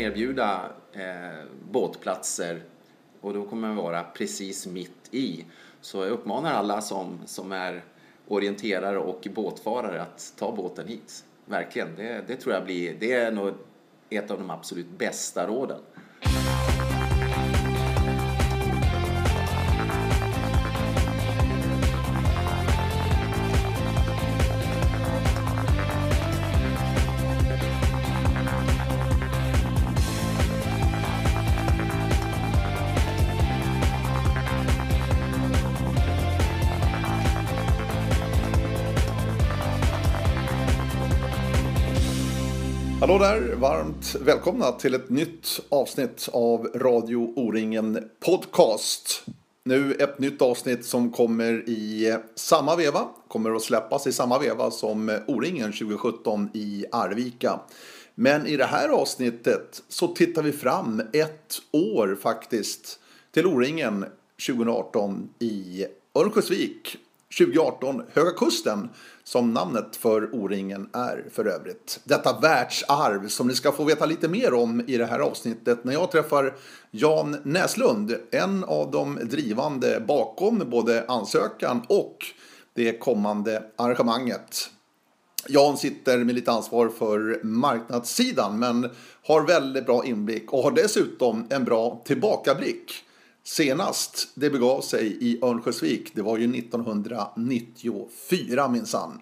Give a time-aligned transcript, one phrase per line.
[0.00, 2.62] kommer erbjuda eh, båtplatser
[3.20, 5.44] och då kommer vi vara precis mitt i.
[5.80, 7.82] Så jag uppmanar alla som, som är
[8.28, 11.24] orienterare och båtfarare att ta båten hit.
[11.46, 13.54] Verkligen, det, det tror jag blir, det är nog
[14.10, 15.80] ett av de absolut bästa råden.
[43.10, 43.54] Hallå där!
[43.54, 49.24] Varmt välkomna till ett nytt avsnitt av Radio O-ringen Podcast.
[49.64, 54.70] Nu ett nytt avsnitt som kommer i samma veva, kommer att släppas i samma veva
[54.70, 57.60] som O-ringen 2017 i Arvika.
[58.14, 64.04] Men i det här avsnittet så tittar vi fram ett år faktiskt till O-ringen
[64.46, 66.96] 2018 i Örnsköldsvik
[67.38, 68.88] 2018 Höga Kusten
[69.24, 72.00] som namnet för O-ringen är för övrigt.
[72.04, 75.92] Detta världsarv som ni ska få veta lite mer om i det här avsnittet när
[75.92, 76.54] jag träffar
[76.90, 82.16] Jan Näslund, en av de drivande bakom både ansökan och
[82.74, 84.70] det kommande arrangemanget.
[85.48, 88.90] Jan sitter med lite ansvar för marknadssidan men
[89.26, 93.04] har väldigt bra inblick och har dessutom en bra tillbakablick
[93.44, 99.20] Senast det begav sig i Örnsköldsvik, det var ju 1994 minsann.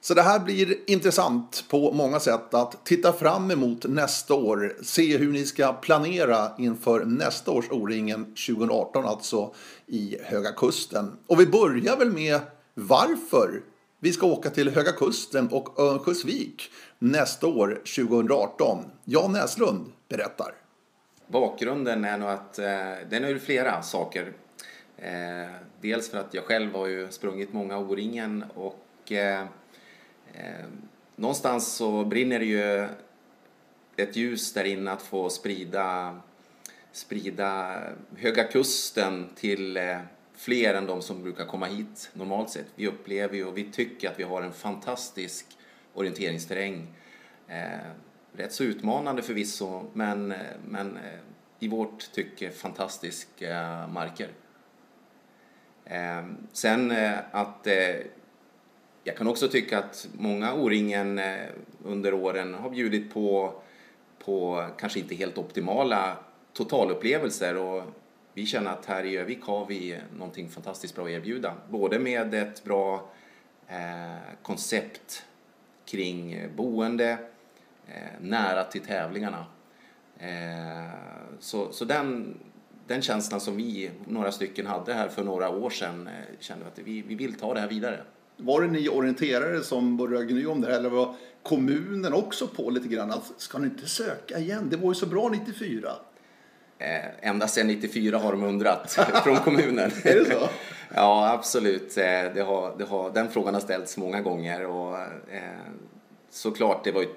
[0.00, 5.16] Så det här blir intressant på många sätt att titta fram emot nästa år, se
[5.16, 9.54] hur ni ska planera inför nästa års O-ringen 2018, alltså
[9.86, 11.12] i Höga Kusten.
[11.26, 12.40] Och vi börjar väl med
[12.74, 13.62] varför
[14.00, 18.84] vi ska åka till Höga Kusten och Örnsköldsvik nästa år 2018.
[19.04, 20.63] Jan Näslund berättar.
[21.26, 24.32] Bakgrunden är nog att eh, den är ju flera saker.
[24.96, 29.40] Eh, dels för att jag själv har ju sprungit många O-ringen och eh,
[30.34, 30.64] eh,
[31.16, 32.88] någonstans så brinner det ju
[33.96, 36.16] ett ljus där inne att få sprida,
[36.92, 37.80] sprida
[38.16, 39.98] Höga Kusten till eh,
[40.36, 42.66] fler än de som brukar komma hit normalt sett.
[42.74, 45.46] Vi upplever ju och vi tycker att vi har en fantastisk
[45.94, 46.86] orienteringsterräng.
[47.48, 47.90] Eh,
[48.36, 50.34] Rätt så utmanande förvisso, men,
[50.68, 51.20] men eh,
[51.58, 54.28] i vårt tycke fantastiska marker.
[55.84, 57.96] Ehm, sen eh, att eh,
[59.04, 61.20] jag kan också tycka att många O-ringen
[61.84, 63.54] under åren har bjudit på,
[64.24, 66.16] på kanske inte helt optimala
[66.52, 67.82] totalupplevelser och
[68.34, 71.54] vi känner att här i Övik har vi någonting fantastiskt bra att erbjuda.
[71.70, 73.10] Både med ett bra
[73.68, 75.26] eh, koncept
[75.84, 77.18] kring boende, Eh,
[78.20, 79.46] nära till tävlingarna.
[80.18, 80.90] Eh,
[81.40, 82.38] så, så den,
[82.86, 86.78] den känslan som vi, några stycken, hade här för några år sedan eh, kände att
[86.78, 88.00] vi, vi vill ta det här vidare.
[88.36, 92.70] Var det ni orienterare som började gny om det här eller var kommunen också på
[92.70, 93.10] lite grann?
[93.10, 94.68] Att, ska ni inte söka igen?
[94.70, 95.90] Det var ju så bra 94.
[96.78, 98.92] Eh, ända sedan 94 har de undrat
[99.24, 99.90] från kommunen.
[100.04, 100.48] är det så?
[100.94, 101.94] ja, absolut.
[101.94, 105.42] Det har, det har, den frågan har ställts många gånger och eh,
[106.30, 107.08] såklart, det var ju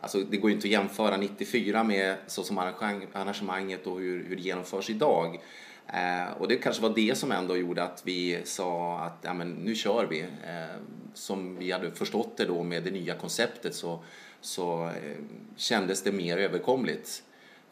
[0.00, 4.36] Alltså det går ju inte att jämföra 94 med så som arrangemanget och hur, hur
[4.36, 5.40] det genomförs idag.
[5.86, 9.52] Eh, och det kanske var det som ändå gjorde att vi sa att ja, men
[9.52, 10.20] nu kör vi.
[10.20, 10.80] Eh,
[11.14, 14.04] som vi hade förstått det då med det nya konceptet så,
[14.40, 15.16] så eh,
[15.56, 17.22] kändes det mer överkomligt.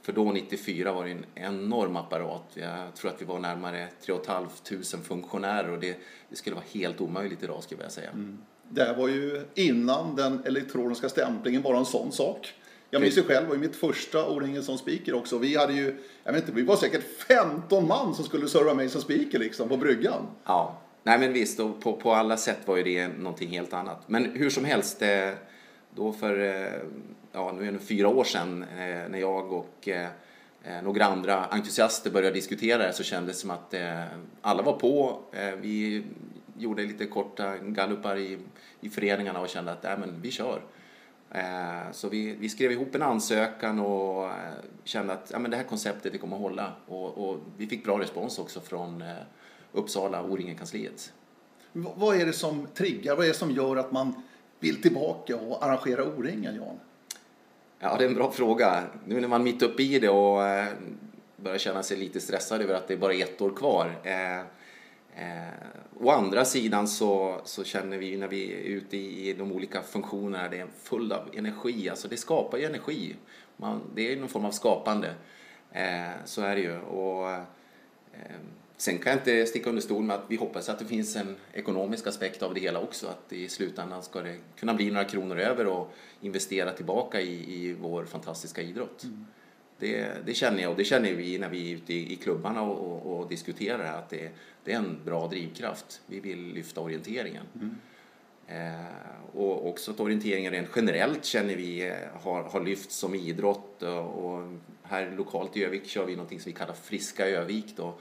[0.02, 2.50] För då 94 var det en enorm apparat.
[2.54, 4.50] Jag tror att vi var närmare 3 500
[5.02, 5.96] funktionärer och det,
[6.28, 8.10] det skulle vara helt omöjligt idag skulle jag säga.
[8.10, 8.38] Mm.
[8.68, 12.54] Det här var ju innan den elektroniska stämplingen var en sån sak.
[12.94, 15.38] Jag minns ju själv, var ju mitt första O-ringen som speaker också.
[15.38, 18.88] Vi hade ju, jag vet inte, vi var säkert 15 man som skulle serva mig
[18.88, 20.26] som speaker liksom på bryggan.
[20.44, 24.02] Ja, nej men visst, på, på alla sätt var ju det någonting helt annat.
[24.06, 25.30] Men hur som helst, eh,
[25.94, 26.72] då för, eh,
[27.32, 29.88] ja nu är det fyra år sedan eh, när jag och
[30.82, 33.74] några andra entusiaster började diskutera det så kändes det som att
[34.40, 35.20] alla var på.
[35.60, 36.04] Vi
[36.58, 38.38] gjorde lite korta gallupar i,
[38.84, 40.60] i föreningarna och kände att äh, men vi kör.
[41.30, 44.32] Eh, så vi, vi skrev ihop en ansökan och eh,
[44.84, 46.72] kände att ja, men det här konceptet det kommer att hålla.
[46.86, 49.14] Och, och vi fick bra respons också från eh,
[49.72, 51.12] Uppsala och O-ringen-kansliet.
[51.72, 54.22] Vad är det som triggar, vad är det som gör att man
[54.60, 56.80] vill tillbaka och arrangera O-ringen, Jan?
[57.78, 58.84] Ja, det är en bra fråga.
[59.06, 60.42] Nu när man är mitt uppe i det och
[61.36, 63.92] börjar känna sig lite stressad över att det är bara ett år kvar.
[65.16, 65.54] Eh,
[66.00, 70.48] å andra sidan så, så känner vi när vi är ute i de olika funktionerna,
[70.48, 73.16] det är fullt av energi, alltså det skapar ju energi.
[73.56, 75.14] Man, det är någon form av skapande.
[75.72, 76.78] Eh, så är det ju.
[76.80, 77.42] Och, eh,
[78.76, 81.36] sen kan jag inte sticka under stol med att vi hoppas att det finns en
[81.52, 83.06] ekonomisk aspekt av det hela också.
[83.06, 87.72] Att i slutändan ska det kunna bli några kronor över och investera tillbaka i, i
[87.72, 89.04] vår fantastiska idrott.
[89.04, 89.26] Mm.
[89.84, 92.62] Det, det, känner jag och det känner vi när vi är ute i, i klubbarna
[92.62, 94.30] och, och, och diskuterar att det,
[94.64, 96.00] det, är en bra drivkraft.
[96.06, 97.46] Vi vill lyfta orienteringen.
[97.54, 97.76] Mm.
[98.46, 103.82] Eh, och också att orienteringen rent generellt känner vi eh, har, har lyft som idrott
[103.82, 104.52] och, och
[104.82, 107.94] här lokalt i Övik kör vi något som vi kallar Friska Övik då,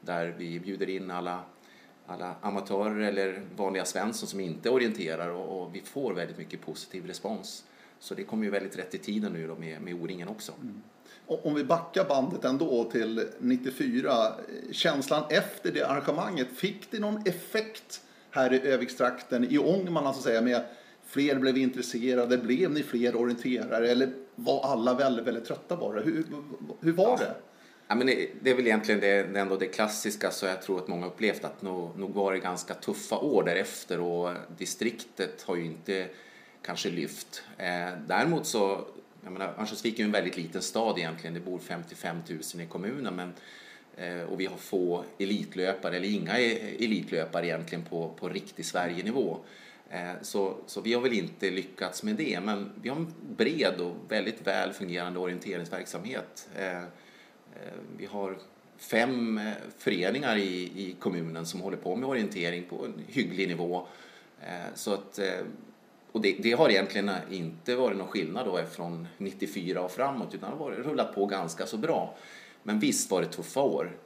[0.00, 1.40] där vi bjuder in alla,
[2.06, 7.06] alla amatörer eller vanliga svensson som inte orienterar och, och, vi får väldigt mycket positiv
[7.06, 7.64] respons.
[7.98, 10.52] Så det kommer ju väldigt rätt i tiden nu då med, med O-ringen också.
[10.62, 10.82] Mm.
[11.28, 14.10] Om vi backar bandet ändå till 94,
[14.72, 20.24] känslan efter det arrangemanget, fick det någon effekt här i Övikstrakten, i Ångermanland så att
[20.24, 20.64] säga, med
[21.06, 26.00] fler blev intresserade, blev ni fler orienterare eller var alla väldigt, väldigt trötta bara?
[26.00, 26.24] Hur,
[26.80, 27.16] hur var ja.
[27.16, 27.34] det?
[27.88, 28.06] Ja, men
[28.40, 31.44] det är väl egentligen det, det, ändå det klassiska så jag tror att många upplevt
[31.44, 36.08] att nog, nog var det ganska tuffa år därefter och distriktet har ju inte
[36.62, 37.42] kanske lyft.
[37.56, 38.84] Eh, däremot så,
[39.22, 42.66] jag menar, Örnsköldsvik är ju en väldigt liten stad egentligen, det bor 55 000 i
[42.66, 43.32] kommunen men
[43.96, 49.38] eh, och vi har få elitlöpare, eller inga e-, elitlöpare egentligen på, på riktig Sverigenivå.
[49.90, 53.80] Eh, så, så vi har väl inte lyckats med det, men vi har en bred
[53.80, 56.48] och väldigt väl fungerande orienteringsverksamhet.
[56.56, 56.84] Eh, eh,
[57.96, 58.38] vi har
[58.76, 59.40] fem
[59.78, 63.86] föreningar i, i kommunen som håller på med orientering på en hygglig nivå.
[64.74, 65.20] Så att,
[66.18, 70.50] och det, det, har egentligen inte varit någon skillnad då från 94 och framåt utan
[70.50, 72.14] det har rullat på ganska så bra.
[72.62, 73.98] Men visst var det tuffa år.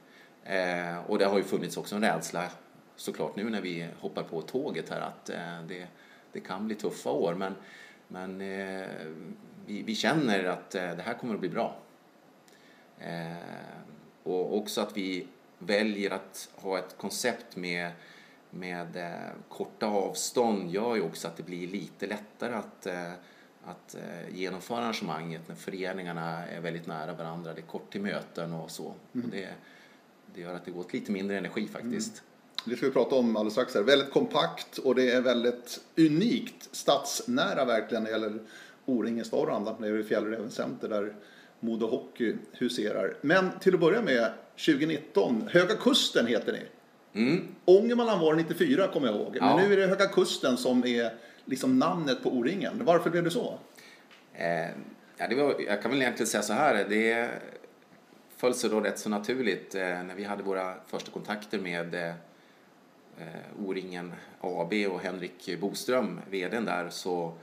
[0.43, 2.43] Eh, och det har ju funnits också en rädsla
[2.95, 5.87] såklart nu när vi hoppar på tåget här att eh, det,
[6.31, 7.55] det kan bli tuffa år men,
[8.07, 8.87] men eh,
[9.65, 11.75] vi, vi känner att det här kommer att bli bra.
[12.99, 13.33] Eh,
[14.23, 15.27] och också att vi
[15.59, 17.91] väljer att ha ett koncept med,
[18.53, 23.11] med eh, korta avstånd gör ju också att det blir lite lättare att, eh,
[23.65, 23.95] att
[24.31, 27.53] genomföra arrangemanget när föreningarna är väldigt nära varandra.
[27.53, 28.93] Det är kort till möten och så.
[29.13, 29.25] Mm.
[29.25, 29.49] Och det,
[30.35, 32.11] det gör att det går åt lite mindre energi faktiskt.
[32.11, 32.33] Mm.
[32.65, 33.75] Det ska vi prata om alldeles strax.
[33.75, 33.81] Här.
[33.81, 38.39] Väldigt kompakt och det är väldigt unikt stadsnära verkligen när det gäller
[38.85, 41.15] O-ringen stad och annat när det gäller Fjällräven Center där
[41.59, 43.17] Modo Hockey huserar.
[43.21, 44.31] Men till att börja med,
[44.65, 46.59] 2019, Höga Kusten heter ni.
[47.13, 47.47] Mm.
[47.65, 49.55] Ångermanland var 94 kommer jag ihåg, ja.
[49.55, 51.13] men nu är det Höga Kusten som är
[51.45, 52.81] liksom namnet på O-ringen.
[52.85, 53.59] Varför blev det så?
[54.33, 54.69] Eh,
[55.17, 57.29] ja, det var, jag kan väl egentligen säga så här, det
[58.37, 62.13] föll sig då rätt så naturligt eh, när vi hade våra första kontakter med eh,
[63.65, 67.33] O-ringen AB och Henrik Boström, vdn där, så,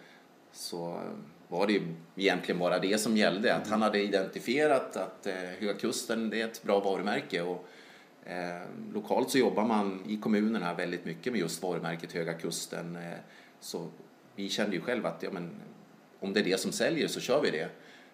[0.52, 1.00] så
[1.48, 1.82] var det ju
[2.16, 3.54] egentligen bara det som gällde.
[3.54, 7.42] Att han hade identifierat att eh, Höga Kusten det är ett bra varumärke.
[7.42, 7.68] Och,
[8.24, 12.96] eh, lokalt så jobbar man i kommunerna väldigt mycket med just varumärket Höga Kusten.
[12.96, 13.18] Eh,
[13.60, 13.88] så
[14.36, 15.50] vi kände ju själva att ja, men,
[16.20, 17.68] om det är det som säljer så kör vi det.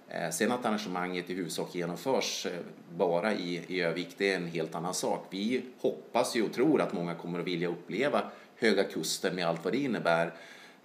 [0.09, 2.61] Eh, sen att arrangemanget i huvudsak genomförs eh,
[2.97, 5.27] bara i, i Övik, det är en helt annan sak.
[5.31, 8.23] Vi hoppas ju och tror att många kommer att vilja uppleva
[8.57, 10.35] Höga Kusten med allt vad det innebär.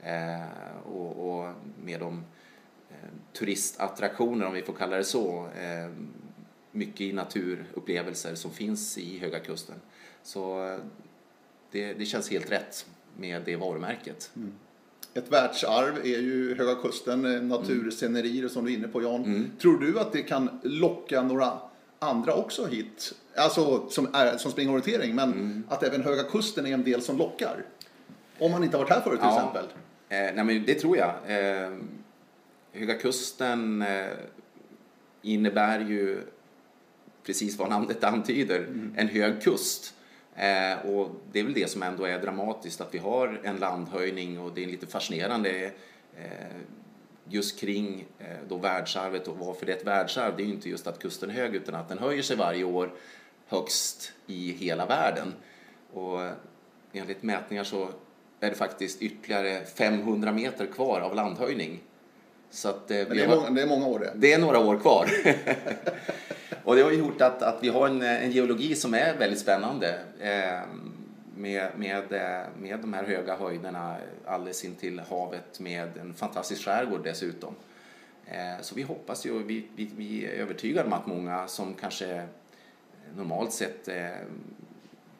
[0.04, 2.24] Eh, och, och, med de
[2.92, 5.92] Eh, turistattraktioner, om vi får kalla det så, eh,
[6.72, 9.76] mycket i naturupplevelser som finns i Höga Kusten.
[10.24, 10.78] Så eh,
[11.72, 12.86] det, det känns helt rätt
[13.18, 14.32] med det varumärket.
[14.36, 14.54] Mm.
[15.14, 19.26] Ett världsarv är ju Höga Kusten, naturscenerier som du är inne på Jan.
[19.26, 19.52] Mm.
[19.62, 21.60] Tror du att det kan locka några
[22.00, 23.14] andra också hit?
[23.36, 25.64] Alltså som, är, som springer orientering, men mm.
[25.70, 27.66] att även Höga Kusten är en del som lockar?
[28.40, 29.36] Om man inte har varit här förut till ja.
[29.36, 29.66] exempel?
[30.10, 31.10] Eh, nej men det tror jag.
[31.10, 31.72] Eh,
[32.74, 34.06] Höga Kusten eh,
[35.22, 36.22] innebär ju
[37.24, 38.94] precis vad namnet antyder, mm.
[38.98, 39.94] en hög kust.
[40.36, 44.40] Eh, och det är väl det som ändå är dramatiskt, att vi har en landhöjning
[44.40, 45.72] och det är lite fascinerande
[46.18, 46.58] eh,
[47.30, 50.38] just kring eh, då världsarvet och varför det är ett världsarv.
[50.38, 52.64] Det är ju inte just att kusten är hög utan att den höjer sig varje
[52.64, 52.94] år
[53.48, 55.34] högst i hela världen.
[55.94, 56.20] Och
[56.94, 57.90] enligt mätningar så
[58.40, 61.80] är det faktiskt ytterligare 500 meter kvar av landhöjning.
[62.50, 64.12] Så att, eh, det är, har, många, det är många år det.
[64.16, 65.10] Det är några år kvar.
[66.64, 70.00] och det har gjort att, att vi har en, en geologi som är väldigt spännande.
[70.20, 70.60] Eh,
[71.42, 76.66] med, med, eh, med de här höga höjderna alldeles in till havet med en fantastisk
[76.66, 77.56] skärgård dessutom.
[78.26, 82.28] Eh, så vi hoppas ju, vi, vi, vi är övertygade om att många som kanske
[83.16, 84.10] normalt sett eh,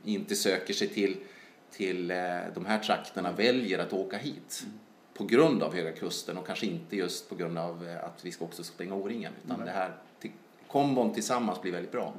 [0.04, 1.18] inte söker sig till,
[1.72, 2.08] till
[2.54, 4.64] de här trakterna väljer att åka hit.
[5.14, 8.46] på grund av Höga Kusten och kanske inte just på grund av att vi ska
[8.46, 9.34] också springa O-ringen.
[9.46, 9.66] Utan Nej.
[9.66, 9.92] det här
[10.72, 12.14] kombon tillsammans blir väldigt bra.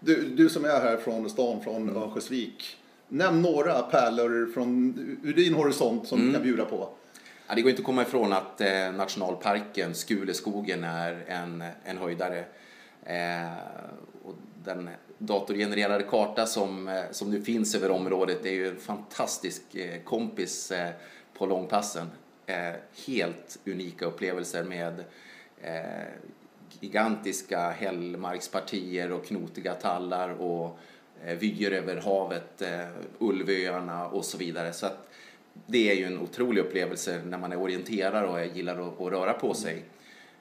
[0.00, 1.96] Du, du som är här från stan, från Mm.
[1.96, 2.76] Örnsköldsvik.
[3.08, 6.28] Nämn några pärlor från, ur din horisont som Mm.
[6.28, 6.88] du kan bjuda på.
[7.48, 12.44] Ja, det går inte att komma ifrån att eh, nationalparken Skuleskogen är en, en höjdare.
[13.04, 13.52] Eh,
[14.24, 14.34] och
[14.64, 20.02] den datorgenererade karta som, eh, som nu finns över området är ju en fantastisk eh,
[20.02, 20.90] kompis eh,
[21.38, 22.10] på långpassen.
[22.46, 22.72] Eh,
[23.06, 25.04] helt unika upplevelser med
[26.82, 30.78] gigantiska hällmarkspartier och knotiga tallar och
[31.24, 34.72] eh, vyer över havet, eh, Ulvöarna och så vidare.
[34.72, 35.08] Så att
[35.66, 39.54] det är ju en otrolig upplevelse när man är orienterare och gillar att, röra på
[39.54, 39.84] sig.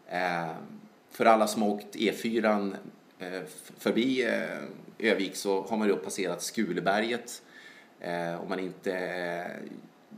[0.07, 0.51] Eh,
[1.11, 2.75] för alla som har åkt E4
[3.77, 4.25] förbi
[4.99, 7.41] Övik så har man ju passerat Skuleberget.
[8.41, 9.51] Om man inte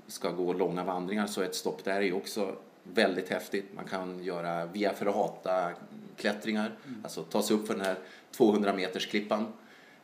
[0.08, 3.66] ska gå långa vandringar så ett stopp där är ju också väldigt häftigt.
[3.76, 5.72] Man kan göra via Ferrata
[6.18, 6.72] klättringar,
[7.04, 7.96] alltså ta sig upp för den här
[8.32, 9.54] 200 meters klippan.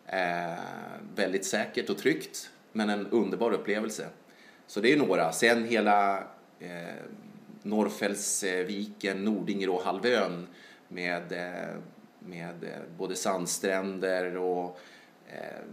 [0.06, 0.60] Eh,
[1.16, 4.08] väldigt säkert och tryggt, men en underbar upplevelse.
[4.68, 5.32] Så det är några.
[5.32, 6.18] Sen hela
[6.60, 7.04] eh,
[7.64, 10.48] Norrfällsviken, Nordingeråhalvön
[10.88, 11.76] med, eh,
[12.20, 14.80] med eh, både sandstränder och
[15.28, 15.64] eh,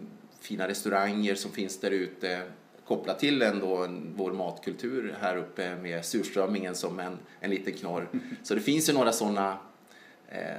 [0.41, 2.43] fina restauranger som finns där ute
[2.87, 8.09] kopplat till ändå en, vår matkultur här uppe med surströmmingen som en, en liten knorr.
[8.43, 9.59] Så det finns ju några sådana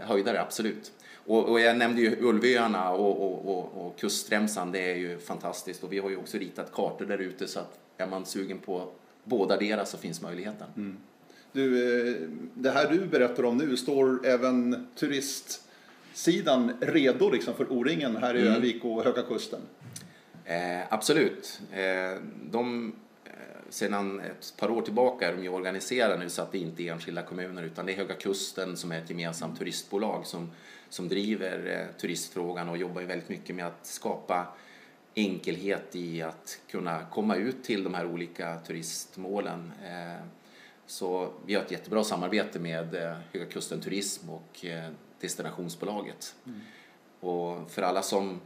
[0.01, 0.91] höjdare, absolut.
[1.13, 5.83] Och, och jag nämnde ju Ulvöarna och, och, och, och kustremsan, det är ju fantastiskt.
[5.83, 8.89] Och vi har ju också ritat kartor där ute så att är man sugen på
[9.23, 10.97] båda deras så finns möjligheten.
[11.51, 12.15] Du, eh,
[12.53, 18.41] det här du berättar om nu, står även turistsidan redo liksom för O-ringen här i
[18.41, 18.53] Mm.
[18.53, 19.59] Övik och Höga Kusten?
[20.45, 21.61] Eh, absolut.
[21.71, 22.93] Eh, de, eh,
[23.69, 26.91] sedan ett par år tillbaka är de ju organiserade nu så att det inte är
[26.91, 30.51] enskilda kommuner utan det är Höga Kusten som är ett gemensamt turistbolag som,
[30.89, 34.47] som driver eh, turistfrågan och jobbar ju väldigt mycket med att skapa
[35.15, 39.71] enkelhet i att kunna komma ut till de här olika turistmålen.
[39.85, 40.25] Eh,
[40.85, 44.65] så vi har ett jättebra samarbete med eh, Höga Kusten Turism och
[45.19, 46.35] destinationsbolaget.
[47.19, 48.41] Och för alla som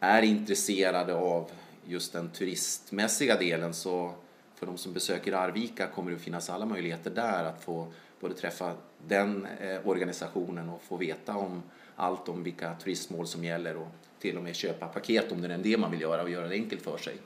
[0.00, 1.50] är intresserade av
[1.86, 4.14] just den turistmässiga delen så
[4.54, 8.34] för de som besöker Arvika kommer det att finnas alla möjligheter där att få både
[8.34, 8.72] träffa
[9.06, 11.62] den eh, organisationen och få veta om
[11.96, 13.88] allt om vilka turistmål som gäller och
[14.18, 16.54] till och med köpa paket om det är det man vill göra och göra det
[16.54, 17.16] enkelt för sig.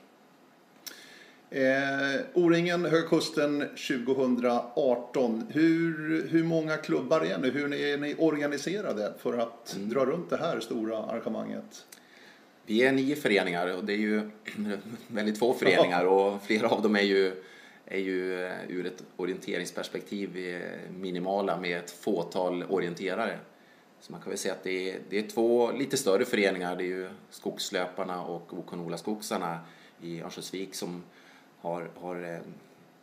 [1.50, 5.46] Eh, O-ringen, Höga Kusten 2018.
[5.50, 7.50] Hur, hur många klubbar är ni?
[7.50, 9.88] Hur är ni organiserade för att Mm.
[9.88, 11.86] dra runt det här stora arrangemanget?
[12.68, 14.30] Vi är nio föreningar och det är ju
[15.06, 17.42] väldigt få föreningar och flera av dem är ju,
[17.86, 23.38] är ju eh, ur ett orienteringsperspektiv eh, minimala med ett fåtal orienterare.
[24.00, 26.84] Så man kan väl säga att det är, det är två lite större föreningar, det
[26.84, 29.60] är ju Skogslöparna och OK Nola Skogsarna
[30.02, 31.02] i Örnsköldsvik som
[31.60, 32.38] har, har eh,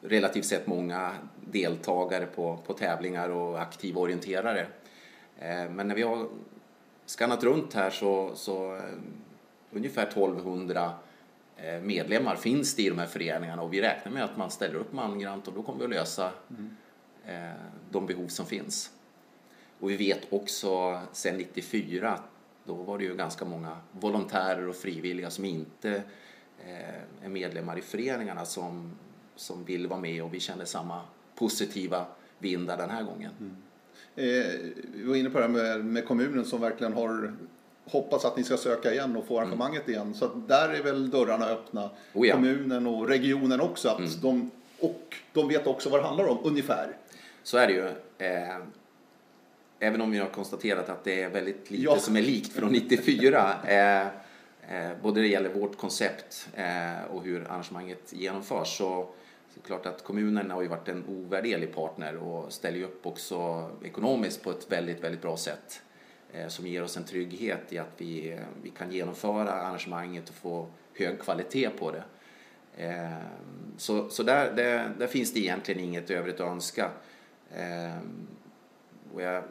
[0.02, 4.68] relativt sett många deltagare på, på tävlingar och aktiva orienterare.
[5.70, 6.28] Men när vi har
[7.06, 8.82] skannat runt här så, så
[9.76, 10.94] ungefär 1200
[11.58, 14.76] eh, medlemmar finns det i de här föreningarna och vi räknar med att man ställer
[14.76, 16.32] upp mangrant och då kommer vi att lösa
[17.26, 17.52] eh,
[17.92, 18.92] de behov som finns.
[19.80, 22.20] Och vi vet också sedan 94
[22.66, 26.04] då var det ju ganska många volontärer och frivilliga som inte
[26.66, 28.92] eh, är medlemmar i föreningarna som,
[29.36, 31.02] som vill vara med och vi känner samma
[31.36, 32.06] positiva
[32.38, 33.32] vindar den här gången.
[34.16, 34.26] Eh,
[34.94, 37.34] vi var inne på det här med, med kommunen som verkligen har
[37.86, 40.14] hoppats att ni ska söka igen och få arrangemanget igen.
[40.14, 41.82] Så där är väl dörrarna öppna.
[41.82, 41.94] Mm.
[42.14, 42.36] Oh ja.
[42.36, 42.56] Mm.
[42.56, 43.90] Kommunen och regionen också.
[43.90, 46.98] Att de, och de vet också vad det handlar om, ungefär.
[47.44, 47.88] Så är det ju.
[48.28, 48.58] Eh,
[49.80, 51.98] även om vi har konstaterat att det är väldigt lite Ja.
[51.98, 53.54] som är likt från 94.
[53.68, 54.02] Eh,
[54.70, 58.78] eh, både det gäller vårt koncept eh, och hur arrangemanget genomförs.
[58.78, 59.08] Så
[59.54, 63.06] det är klart att kommunen har ju varit en ovärderlig partner och ställer ju upp
[63.06, 65.82] också ekonomiskt på ett väldigt, väldigt bra sätt.
[66.36, 70.36] Eh, som ger oss en trygghet i att vi, eh, vi kan genomföra arrangemanget och
[70.36, 72.04] få hög kvalitet på det.
[72.78, 73.18] Eh,
[73.78, 76.92] så, så där, där, där finns det egentligen inget övrigt att önska.
[79.14, 79.44] Och jag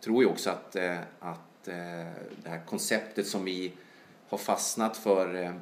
[0.00, 0.76] tror ju också att,
[1.18, 3.72] att det här konceptet som vi
[4.28, 5.54] har fastnat för,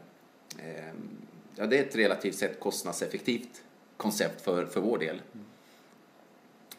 [1.56, 3.62] ja det är ett relativt sett kostnadseffektivt
[3.96, 5.20] koncept för, för vår del.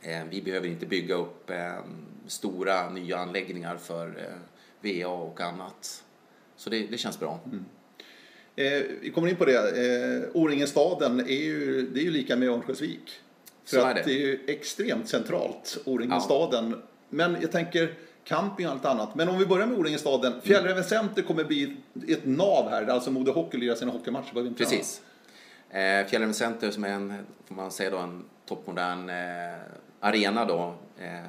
[0.04, 1.74] Eh, Vi behöver inte bygga upp eh,
[2.28, 6.04] stora nya anläggningar för eh, VA och annat.
[6.56, 7.40] Så det, det känns bra.
[8.56, 9.54] Eh, vi kommer in på det.
[9.54, 13.12] Eh, O-ringen-staden är ju, det är ju lika med Örnsköldsvik.
[13.66, 14.04] För Så är att det.
[14.06, 16.82] det är ju extremt centralt, O-ringen-staden.
[17.10, 17.94] Men jag tänker
[18.24, 19.16] camping och allt annat.
[19.16, 20.34] Men om vi börjar med O-ringen-staden.
[20.44, 24.68] Fjällräven Center kommer bli ett nav här, alltså Modo Hockey lirar sina hockeymatcher på vintern.
[24.70, 25.02] Precis.
[25.70, 27.14] Eh, Fjällräven Center som är en,
[27.46, 29.16] får man säga då, en toppmodern eh,
[30.04, 31.20] arena då, eh,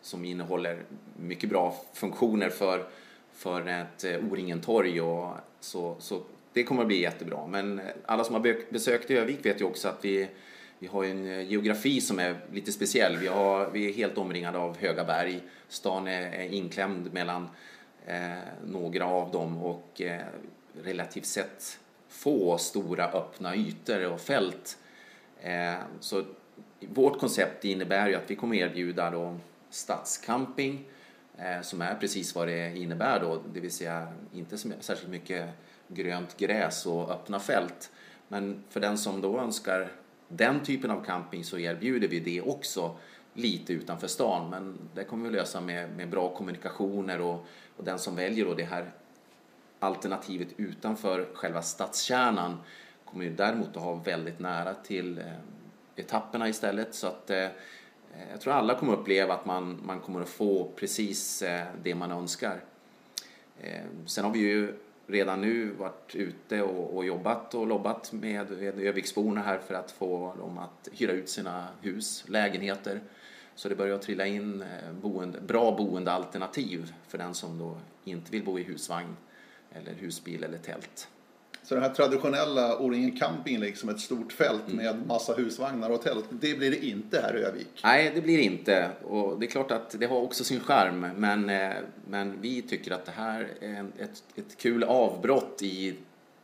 [0.00, 0.82] som innehåller
[1.16, 2.84] mycket bra funktioner för,
[3.32, 7.46] för ett eh, O-ringen-torg och så, så det kommer att bli jättebra.
[7.46, 10.28] Men alla som har besökt Övik vet ju också att vi,
[10.78, 13.16] vi har en eh, geografi som är lite speciell.
[13.16, 15.40] Vi, har, vi är helt omringade av höga berg.
[15.68, 17.48] Stan är, är inklämd mellan
[18.06, 18.32] eh,
[18.66, 20.20] några av dem och eh,
[20.82, 24.78] relativt sett få stora öppna ytor och fält.
[25.40, 26.24] Eh, så
[26.80, 29.36] vårt koncept innebär ju att vi kommer erbjuda då
[29.70, 30.84] stadscamping
[31.38, 35.48] eh, som är precis vad det innebär då, det vill säga inte särskilt mycket
[35.88, 37.90] grönt gräs och öppna fält.
[38.28, 39.88] Men för den som då önskar
[40.28, 42.96] den typen av camping så erbjuder vi det också
[43.34, 47.98] lite utanför stan men det kommer vi lösa med, med bra kommunikationer och, och den
[47.98, 48.90] som väljer då det här
[49.78, 52.58] alternativet utanför själva stadskärnan
[53.04, 55.24] kommer ju däremot att ha väldigt nära till eh,
[55.96, 57.48] etapperna istället så att eh,
[58.30, 62.10] jag tror alla kommer uppleva att man, man kommer att få precis eh, det man
[62.10, 62.60] önskar.
[63.60, 64.74] Eh, sen har vi ju
[65.06, 69.90] redan nu varit ute och, och jobbat och lobbat med, med Öviksborna här för att
[69.90, 73.00] få dem att hyra ut sina hus, lägenheter.
[73.54, 78.44] Så det börjar trilla in eh, boende, bra boendealternativ för den som då inte vill
[78.44, 79.16] bo i husvagn
[79.72, 81.08] eller husbil eller tält.
[81.64, 84.76] Så den här traditionella O-ringen camping, liksom ett stort fält Mm.
[84.84, 87.80] med massa husvagnar och tält, det blir det inte här i Övik.
[87.84, 88.90] Nej, det blir inte.
[89.04, 91.00] Och det är klart att det har också sin charm.
[91.16, 91.72] Men, eh,
[92.08, 95.94] men vi tycker att det här är ett, ett kul avbrott i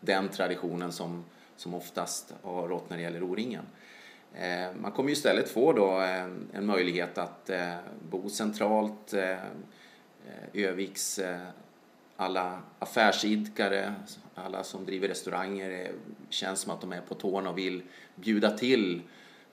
[0.00, 1.24] den traditionen som,
[1.56, 3.64] som oftast har rått när det gäller O-ringen.
[4.34, 7.74] Eh, Man kommer ju istället få då en, en möjlighet att eh,
[8.10, 9.12] bo centralt.
[9.12, 9.38] eh, eh,
[10.54, 11.38] Öviks eh,
[12.20, 13.94] alla affärsidkare,
[14.34, 15.92] alla som driver restauranger det
[16.28, 17.82] känns som att de är på tårna och vill
[18.14, 19.02] bjuda till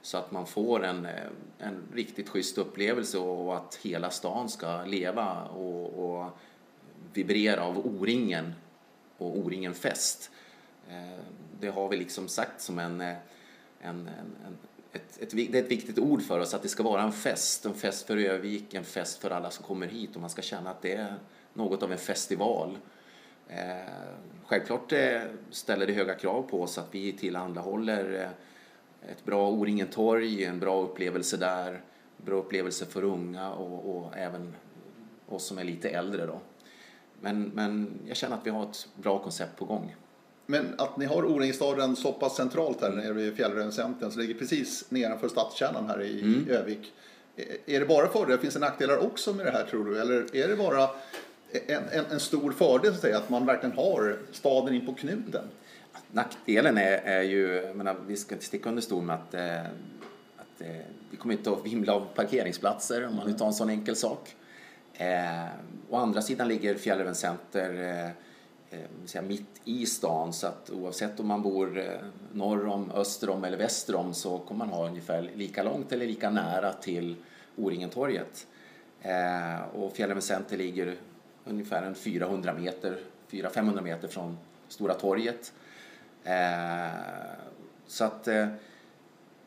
[0.01, 1.27] så att man får en, eh,
[1.60, 6.38] en riktigt schysst upplevelse och att hela stan ska leva och, och
[7.13, 8.53] vibrera av O-ringen
[9.17, 10.32] och O-ringen fest.
[10.89, 11.19] Eh,
[11.60, 13.15] det har vi liksom sagt som en, en,
[13.82, 14.10] en,
[14.45, 14.58] en
[14.91, 17.65] ett, ett, det är ett viktigt ord för oss att det ska vara en fest,
[17.65, 20.69] en fest för Övik, en fest för alla som kommer hit och man ska känna
[20.69, 21.15] att det är
[21.58, 22.78] något av en festival.
[23.48, 23.93] Eh,
[24.46, 29.88] självklart eh, ställer det höga krav på oss att vi tillhandahåller eh, ett bra O-ringen
[29.88, 31.82] torg, en bra upplevelse där,
[32.17, 34.54] bra upplevelse för unga och, och även
[35.30, 36.39] oss som är lite äldre då.
[37.22, 39.96] Men, men jag känner att vi har ett bra koncept på gång.
[40.46, 44.34] Men att ni har O-ringstaden så pass centralt här nere vid Fjällräven Center, som ligger
[44.34, 46.48] precis nedanför stadskärnan här i Mm.
[46.50, 46.93] Övik.
[47.36, 48.38] Är- Är det bara fördelar?
[48.38, 50.02] Finns det nackdelar också med det här tror du?
[50.02, 50.89] Eller är det bara
[51.51, 54.93] en, en, en stor fördel så att säga, att man verkligen har staden in på
[54.93, 55.43] knuten?
[56.12, 59.62] Nackdelen är, är ju, jag menar, vi ska inte sticka under stol med att, eh,
[60.38, 63.69] att eh, vi kommer inte att vimla av parkeringsplatser om man nu tar en sån
[63.69, 64.36] enkel sak.
[64.93, 65.47] Eh,
[65.89, 67.73] å andra sidan ligger Fjällräven Center
[68.69, 68.79] eh,
[69.15, 71.86] eh, mitt i stan så att oavsett om man bor eh,
[72.33, 76.07] norr om, öster om eller väster om så kommer man ha ungefär lika långt eller
[76.07, 77.15] lika nära till
[77.55, 78.47] O-ringentorget.
[79.01, 80.95] Eh, och Fjällräven Center ligger
[81.49, 82.97] ungefär en 400 meter,
[83.31, 85.53] 400-500 meter från Stora torget.
[86.23, 86.88] Eh,
[87.88, 88.47] så att, eh,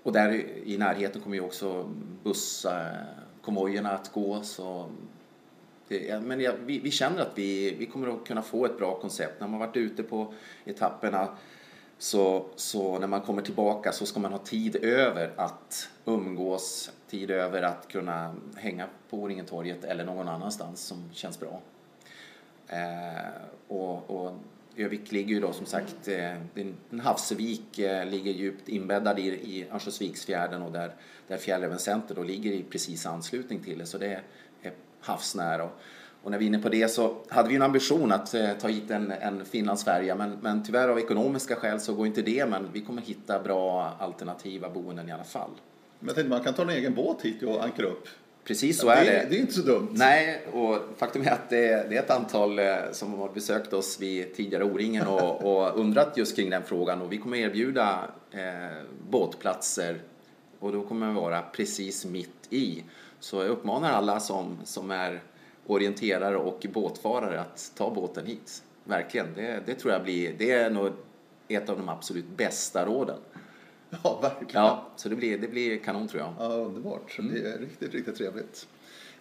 [0.03, 0.33] och där
[0.65, 1.91] i närheten kommer ju också
[2.23, 4.43] busskonvojerna att gå.
[4.43, 4.91] Så
[5.89, 8.79] det, ja, men ja, vi, vi känner att vi, vi kommer att kunna få ett
[8.79, 9.41] bra koncept.
[9.41, 10.35] När man varit ute på
[10.65, 11.29] etapperna
[11.99, 17.31] så, så när man kommer tillbaka så ska man ha tid över att umgås, tid
[17.31, 21.61] över att kunna hänga på Oringentorget eller någon annanstans som känns bra.
[22.73, 23.31] Eh,
[23.69, 24.33] och, och
[24.77, 29.67] Övik ligger ju då som sagt, eh, en- havsvik eh, ligger djupt inbäddad i, i
[29.71, 30.95] Örnsköldsviksfjärden och där,
[31.29, 34.23] där Fjällräven Center då ligger i precis anslutning till det så det är,
[34.63, 35.65] är havsnära.
[35.65, 35.81] Och,
[36.23, 38.69] och när vi är inne på det så hade vi en ambition att eh, ta
[38.69, 42.73] hit en, en Finlandsfärja men, men tyvärr av ekonomiska skäl så går inte det men
[42.73, 45.51] vi kommer hitta bra alternativa boenden i alla fall.
[45.99, 48.09] Men jag tänkte man kan ta en egen båt hit och ankra upp.
[48.51, 49.27] Precis så är det, det.
[49.31, 49.89] det är inte så dumt.
[49.93, 54.01] Nej, och faktum är att det, det är ett antal eh, som har besökt oss
[54.01, 58.83] vid tidigare O-ringen och, och undrat just kring den frågan och vi kommer erbjuda eh,
[59.11, 60.01] båtplatser
[60.59, 62.85] och då kommer vi vara precis mitt i.
[63.21, 65.21] Så jag uppmanar alla som, som är
[65.67, 68.63] orienterare och båtfarare att ta båten hit.
[68.85, 69.27] verkligen.
[69.35, 70.93] Det, det tror jag blir, det är nog
[71.49, 73.19] ett av de absolut bästa råden.
[74.05, 74.65] Ja, verkligen.
[74.65, 76.33] Ja, så det blir, det blir kanon tror jag.
[76.39, 77.17] Ja, underbart.
[77.19, 78.67] Det är riktigt, riktigt trevligt.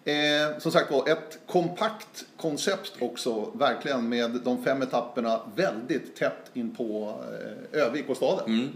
[0.05, 6.51] Eh, som sagt var, ett kompakt koncept också, verkligen med de fem etapperna väldigt tätt
[6.53, 7.15] in på
[7.73, 8.69] eh, Övik och staden.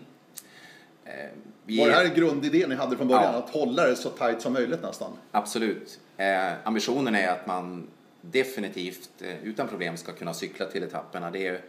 [1.65, 3.33] Vi Var det är- här grundidén ni hade från början?
[3.33, 3.39] Ja.
[3.39, 5.11] Att hålla det så tajt som möjligt nästan?
[5.31, 5.99] Absolut.
[6.17, 7.87] Eh, ambitionen är att man
[8.21, 11.31] definitivt eh, utan problem ska kunna cykla till etapperna.
[11.31, 11.61] Det är,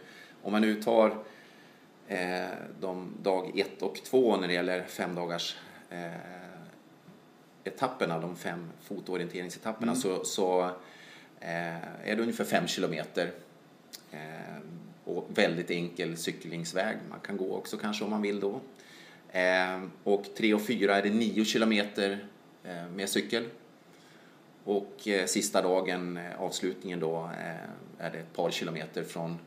[0.43, 1.13] om man nu tar eh,
[2.79, 5.57] de dag ett och två när det gäller fem dagars
[5.89, 6.11] eh,
[7.63, 10.65] etapperna, de fem fotorienteringsetapperna, så, så
[11.39, 13.31] eh, är det ungefär fem kilometer.
[14.11, 14.59] Eh,
[15.05, 16.97] och väldigt enkel cyklingsväg.
[17.09, 18.59] Man kan gå också kanske om man vill då.
[19.31, 22.25] Eh, och tre och fyra är det nio kilometer
[22.63, 23.45] eh, med cykel.
[24.63, 29.39] Och eh, sista dagen, eh, avslutningen då, eh, är det ett par kilometer från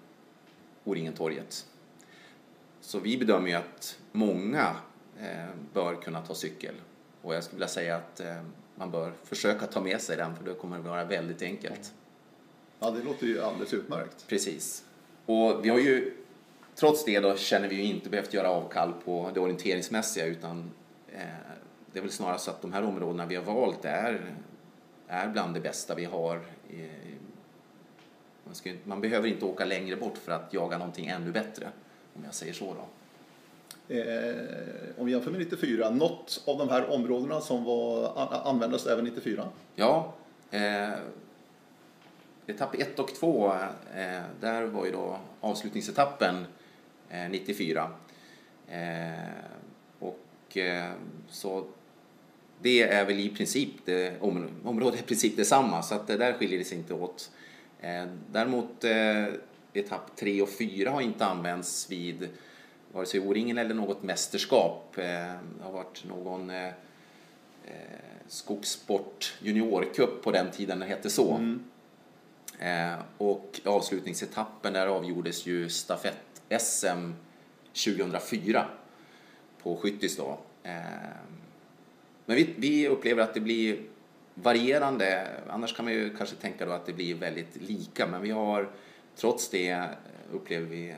[0.85, 1.67] O-ringen-torget.
[2.89, 4.77] Så vi bedömer ju att många
[5.21, 6.75] eh, bör kunna ta cykel.
[7.23, 8.37] Och jag skulle vilja säga att eh,
[8.75, 11.95] man bör försöka ta med sig den för det kommer att vara väldigt enkelt.
[12.81, 14.27] Ja, det låter ju alldeles utmärkt.
[14.29, 14.85] Precis.
[15.27, 16.15] Och vi har ju,
[16.75, 20.71] trots det då, känner vi ju inte behövt göra avkall på det orienteringsmässiga utan
[21.13, 21.23] eh,
[21.93, 24.35] det är väl snarare så att de här områdena vi har valt är,
[25.09, 26.41] är bland det bästa vi har.
[28.45, 31.69] Man, ska, man behöver inte åka längre bort för att jaga någonting ännu bättre,
[32.19, 32.85] om jag säger så då.
[33.95, 34.35] Eh,
[34.99, 39.05] om vi jämför med 94, något av de här områdena som var, an- användes även
[39.05, 39.49] 94?
[39.75, 40.15] Ja,
[40.51, 40.91] eh,
[42.47, 43.53] etapp 1 och 2,
[43.97, 46.47] eh, där var ju då avslutningsetappen
[47.11, 47.91] eh, 94.
[48.69, 49.11] Eh,
[49.99, 50.91] och eh,
[51.29, 51.65] så
[52.63, 56.17] det är väl i princip, det, om, området är i princip detsamma så att det
[56.17, 57.31] där skiljer det sig inte åt.
[57.81, 59.25] Eh, däremot eh,
[59.73, 62.29] etapp 3 och 4 har inte använts vid
[62.93, 64.99] vare sig O-ringen eller något mästerskap.
[64.99, 65.05] Eh,
[65.59, 66.73] det har varit någon eh, eh,
[68.29, 71.59] skogssport juniorcup på den tiden det hette så.
[72.59, 77.13] Eh, och avslutningsetappen där avgjordes ju stafett-SM
[77.73, 78.67] 2004
[79.63, 80.39] på Skyttis då.
[82.27, 83.79] Men vi, vi upplever att det blir
[84.35, 88.31] varierande, annars kan man ju kanske tänka då att det blir väldigt lika, men vi
[88.31, 88.69] har
[89.21, 89.85] trots det
[90.33, 90.95] upplever vi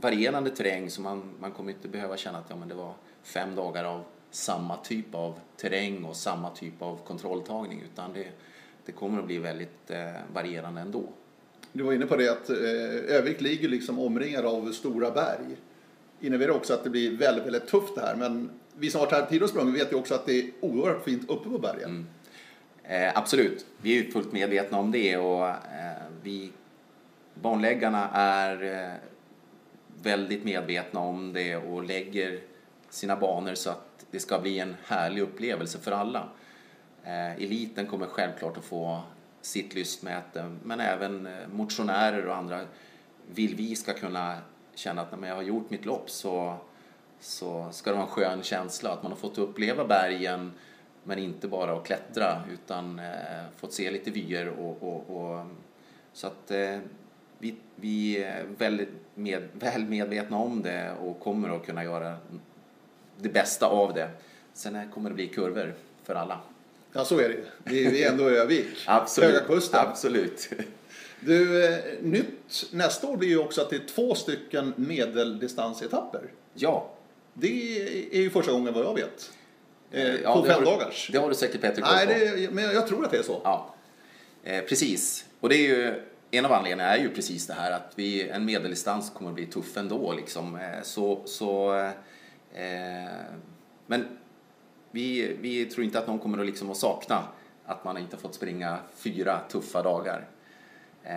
[0.00, 3.54] varierande terräng så man, man kommer inte behöva känna att ja, men det var fem
[3.54, 8.26] dagar av samma typ av terräng och samma typ av kontrolltagning utan det,
[8.86, 11.04] det kommer att bli väldigt eh, varierande ändå.
[11.72, 15.56] Du var inne på det att eh, Övik ligger liksom omringad av stora berg.
[16.20, 18.16] Innebär det också att det blir väldigt, väldigt tufft det här.
[18.16, 20.50] Men vi som har varit här tidigare och sprungit vet ju också att det är
[20.60, 22.06] oerhört fint uppe på bergen.
[22.82, 25.56] Eh, absolut, vi är fullt medvetna om det och eh,
[26.22, 26.52] vi
[27.42, 28.94] banläggarna är eh,
[30.02, 32.40] väldigt medvetna om det och lägger
[32.90, 36.28] sina banor så att det ska bli en härlig upplevelse för alla.
[37.04, 39.02] Eh, eliten kommer självklart att få
[39.40, 42.60] sitt lystmäte men även eh, motionärer och andra
[43.26, 44.36] vill vi ska kunna
[44.74, 46.56] känna att när jag har gjort mitt lopp så,
[47.20, 50.52] så ska det vara en skön känsla att man har fått uppleva bergen
[51.04, 55.46] men inte bara att klättra utan eh, fått se lite vyer och, och, och
[56.12, 56.78] så att eh,
[57.38, 62.16] vi, vi är väldigt med, väl medvetna om det och kommer att kunna göra
[63.20, 64.10] det bästa av det.
[64.54, 65.74] Sen eh, kommer det bli kurvor
[66.04, 66.40] för alla.
[66.92, 67.44] Ja, så är det ju.
[67.64, 68.66] Vi vi är ändå i Övik.
[68.86, 69.30] Absolut.
[69.30, 69.80] Höga kusten.
[69.80, 70.50] Absolut.
[71.20, 76.20] Du, eh, nytt nästa år blir ju också att det är två stycken medeldistansetapper.
[76.54, 76.90] Ja.
[77.34, 77.78] Det
[78.12, 79.30] är ju första gången vad jag vet.
[79.92, 81.10] Eh, Ja, på fem du- dagars.
[81.12, 82.36] Det har du säkert bättre koll Nej, på.
[82.36, 83.40] det, men jag tror att det är så.
[83.44, 83.74] Ja,
[84.44, 85.24] eh, precis.
[85.40, 85.94] Och det är ju,
[86.30, 89.46] en av anledningarna är ju precis det här att vi, en medeldistans kommer att bli
[89.46, 90.12] tuff ändå.
[90.12, 90.56] Liksom.
[90.56, 91.74] Eh, Så, så,
[92.54, 93.12] eh,
[93.86, 94.04] men
[94.90, 97.22] vi, vi tror inte att någon kommer att, liksom att sakna
[97.66, 100.26] att man inte fått springa fyra tuffa dagar.
[101.04, 101.12] Eh,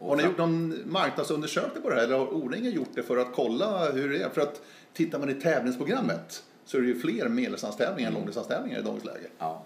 [0.00, 3.32] Har ni gjort någon marknadsundersökning på det här eller har O-ringen gjort det för att
[3.34, 4.28] kolla hur det är?
[4.28, 4.62] För att
[4.92, 9.26] tittar man i tävlingsprogrammet så är det ju fler medeldistanstävlingar än långdistanstävlingar i dagens läge.
[9.38, 9.62] Ja.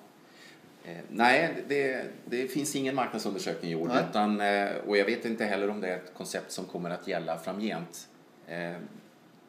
[0.88, 3.88] Eh, nej, det, det finns ingen marknadsundersökning gjord.
[3.88, 4.04] Nej.
[4.10, 7.08] Utan, eh, och jag vet inte heller om det är ett koncept som kommer att
[7.08, 8.08] gälla framgent.
[8.46, 8.76] Eh,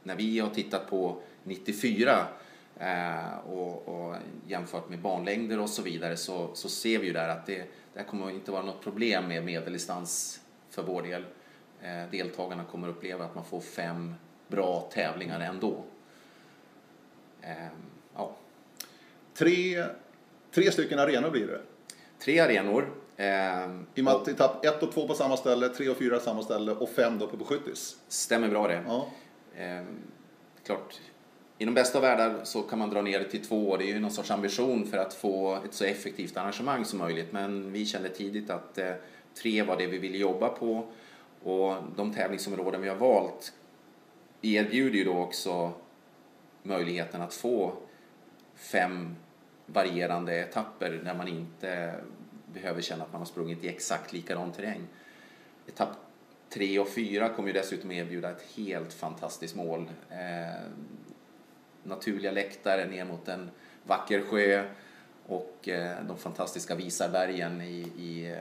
[0.03, 2.27] när vi har tittat på 94
[2.79, 4.15] eh, och, och
[4.47, 8.03] jämfört med banlängder och så vidare så, så ser vi ju där att det, det
[8.03, 11.25] kommer inte vara något problem med medeldistans för vår del.
[11.81, 14.15] Eh, deltagarna kommer uppleva att man får fem
[14.47, 15.83] bra tävlingar ändå.
[18.15, 18.35] Ja.
[19.33, 19.85] Tre,
[20.51, 21.61] tre stycken arenor blir det.
[22.19, 22.91] Tre arenor.
[23.17, 26.19] Ehm, I och med att etapp 1 och 2 på samma ställe, 3 och 4
[26.19, 27.97] samma ställe och 5 då på Skyttis.
[28.07, 28.83] stämmer bra det.
[28.87, 29.07] Ja.
[29.57, 29.85] Ehm,
[30.65, 30.99] klart,
[31.57, 33.77] i de bästa av världar så kan man dra ner det till två.
[33.77, 37.31] Det är ju någon sorts ambition för att få ett så effektivt arrangemang som möjligt.
[37.31, 38.93] Men vi kände tidigt att eh,
[39.41, 40.85] tre var det vi ville jobba på.
[41.43, 43.53] Och de tävlingsområden vi har valt
[44.41, 45.71] erbjuder ju då också
[46.63, 47.73] möjligheten att få
[48.55, 49.15] fem
[49.73, 51.93] varierande etapper där man inte
[52.53, 54.87] behöver känna att man har sprungit i exakt likadan terräng.
[55.67, 55.89] Etapp
[56.49, 59.89] tre och fyra kommer ju dessutom erbjuda ett helt fantastiskt mål.
[60.09, 60.61] Eh,
[61.83, 63.51] naturliga läktare ner mot en
[63.83, 64.63] vacker sjö
[65.25, 68.37] och eh, de fantastiska Visarbergen i, i eh,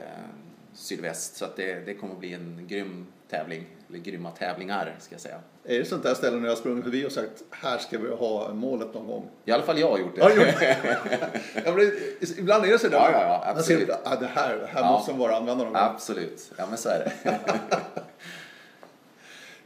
[0.73, 1.35] sydväst.
[1.35, 5.21] Så att det, det kommer att bli en grym tävling, eller grymma tävlingar ska jag
[5.21, 5.39] säga.
[5.63, 8.09] Är det sånt där ställe när jag har sprungit förbi och sagt här ska vi
[8.15, 9.29] ha målet någon gång?
[9.45, 10.21] I alla fall jag har gjort det.
[10.21, 10.41] Ja, jo.
[11.65, 12.97] ja, men det, ibland är det sådär.
[12.97, 13.89] Ja, ja, ja, Man ser, absolut.
[14.03, 14.91] ah, det här, här Ja.
[14.91, 15.81] måste de bara använda någon gång.
[15.81, 17.39] Absolut, ja men så är det.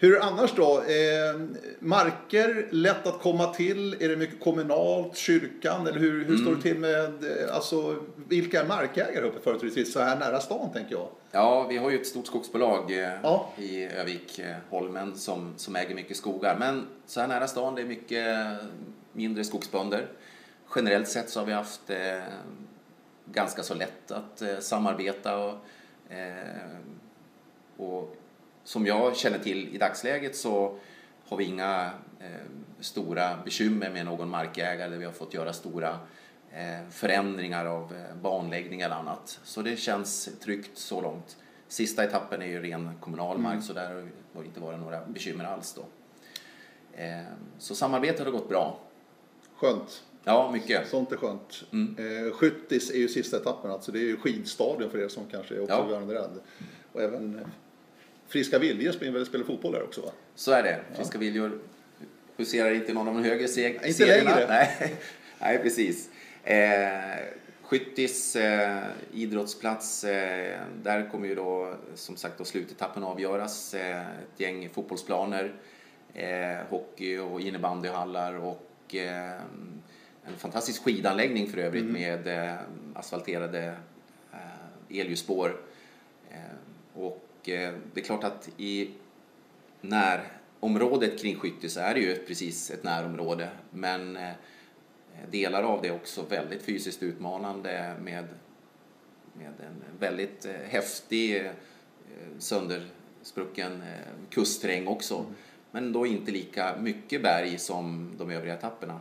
[0.04, 0.78] Hur annars då?
[0.82, 1.42] Eh,
[1.80, 3.94] marker, lätt att komma till?
[4.04, 5.88] Är det mycket kommunalt, kyrkan?
[5.88, 10.00] Eller hur, hur står det till med, eh, alltså, vilka är markägare uppe företrädesvis så
[10.00, 11.08] här nära stan tänker jag?
[11.32, 13.50] Ja, vi har ju ett stort skogsbolag eh, Ja.
[13.58, 16.58] i Övik, eh, Holmen, som, som äger mycket skogar.
[16.60, 18.48] Men så här nära stan, det är mycket
[19.13, 20.08] mindre skogsbönder.
[20.76, 22.24] Generellt sett så har vi haft eh,
[23.26, 25.54] ganska så lätt att eh, samarbeta och,
[27.78, 28.16] och
[28.63, 30.78] som jag känner till i dagsläget så
[31.28, 32.28] har vi inga eh,
[32.80, 35.99] stora bekymmer med någon markägare vi har fått göra stora
[36.52, 39.39] eh, förändringar av eh, banläggning eller annat.
[39.43, 41.38] Så det känns tryggt så långt.
[41.67, 43.89] Sista etappen är ju ren kommunal mark så där
[44.34, 45.86] har det inte varit några bekymmer alls då.
[47.04, 47.23] Eh,
[47.58, 48.80] så samarbetet har gått bra.
[49.56, 50.04] Skönt.
[50.23, 50.88] Ja, mycket.
[50.89, 51.63] Sånt är skönt.
[51.71, 52.28] Mm.
[52.28, 55.56] Eh, Skyttis är ju sista etappen, alltså det är ju skidstadion för er som kanske
[55.56, 55.63] är Ja.
[55.63, 56.30] observerande där.
[56.93, 57.45] Och även
[58.34, 58.91] Friska Viljor
[59.26, 60.12] spelar fotboll där också va?
[60.36, 60.80] Så är det.
[60.96, 61.60] Friska viljor
[62.38, 64.30] huserar inte någon av de högre seg- Inte serierna.
[64.36, 64.48] längre.
[64.50, 64.93] Nej,
[65.39, 66.10] Nej precis.
[66.43, 67.26] Eh,
[67.62, 73.74] Skyttis eh, idrottsplats, eh, där kommer ju då som sagt då slutetappen avgöras.
[73.74, 75.54] Eh, ett gäng fotbollsplaner,
[76.13, 79.32] eh, hockey och innebandyhallar och eh,
[80.26, 82.56] en fantastisk skidanläggning för övrigt med eh,
[82.96, 83.76] asfalterade
[84.34, 85.62] eh, elljusspår.
[86.32, 86.38] Eh,
[87.43, 88.89] och eh, det är klart att i
[89.82, 94.32] närområdet kring Skyttis är det ju precis ett närområde men eh,
[95.32, 98.27] delar av det är också väldigt fysiskt utmanande med,
[99.34, 101.51] med en väldigt eh, häftig
[102.39, 103.84] söndersprucken
[104.29, 105.25] kustterräng också.
[105.71, 108.99] Men då inte lika mycket berg som de övriga etapperna.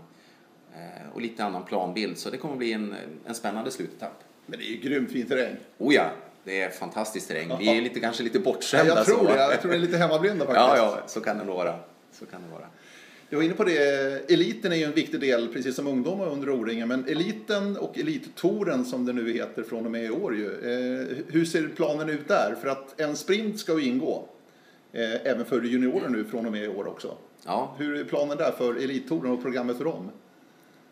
[1.15, 2.95] Och lite annan planbild så det kommer bli en,
[3.27, 4.25] en spännande slutetapp.
[4.47, 5.57] Men det är ju grymt fin terräng.
[5.79, 6.11] Oh ja,
[6.45, 7.59] det är fantastisk terräng.
[7.59, 8.95] Vi är lite, kanske lite bortskämda.
[8.97, 9.25] jag tror så.
[9.25, 10.67] det, jag tror det är lite hemmablinda faktiskt.
[10.67, 11.75] Ja, ja, så kan det nog vara.
[12.13, 12.67] Så kan det vara.
[13.29, 16.51] Jag var inne på det, eliten är ju en viktig del, precis som ungdomar under
[16.51, 20.47] O-ringen, men eliten och elittouren som det nu heter från och med i år ju.
[20.47, 22.57] Eh, hur ser planen ut där?
[22.61, 24.29] För att en sprint ska ju ingå,
[24.93, 27.17] eh, även för juniorer nu från och med i år också.
[27.47, 30.11] Ja, Hur är planen där för elittouren och programmet för dem?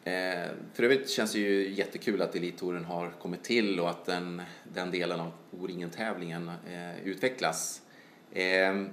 [0.05, 4.43] Eh, för övrigt känns det ju jättekul att Elittouren har kommit till och att den,
[4.75, 7.83] den delen av O-ringen-tävlingen eh, utvecklas.
[8.33, 8.85] Eh,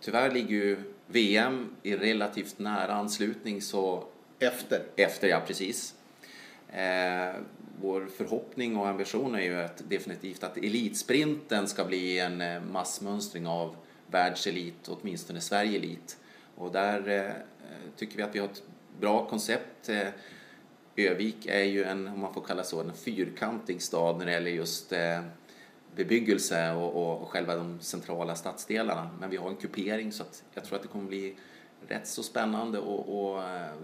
[0.00, 4.04] tyvärr ligger ju VM i relativt nära anslutning så
[4.38, 4.82] Efter.
[4.96, 5.94] Efter, ja precis.
[6.72, 7.34] Eh,
[7.80, 13.46] vår förhoppning och ambition är ju att definitivt att elitsprinten ska bli en eh, massmönstring
[13.46, 16.18] av världselit, åtminstone Sverige-elit.
[16.54, 17.32] Och där eh,
[17.96, 18.62] tycker vi att vi har ett
[19.00, 19.88] bra koncept.
[19.88, 20.08] Eh,
[20.96, 24.50] Övik är ju en, om man får kalla så, en fyrkantig stad när det gäller
[24.50, 25.20] just eh,
[25.96, 29.10] bebyggelse och, och, själva de centrala stadsdelarna.
[29.20, 31.36] Men vi har en kupering så att jag tror att det kommer bli
[31.88, 33.74] rätt så spännande och, och eh,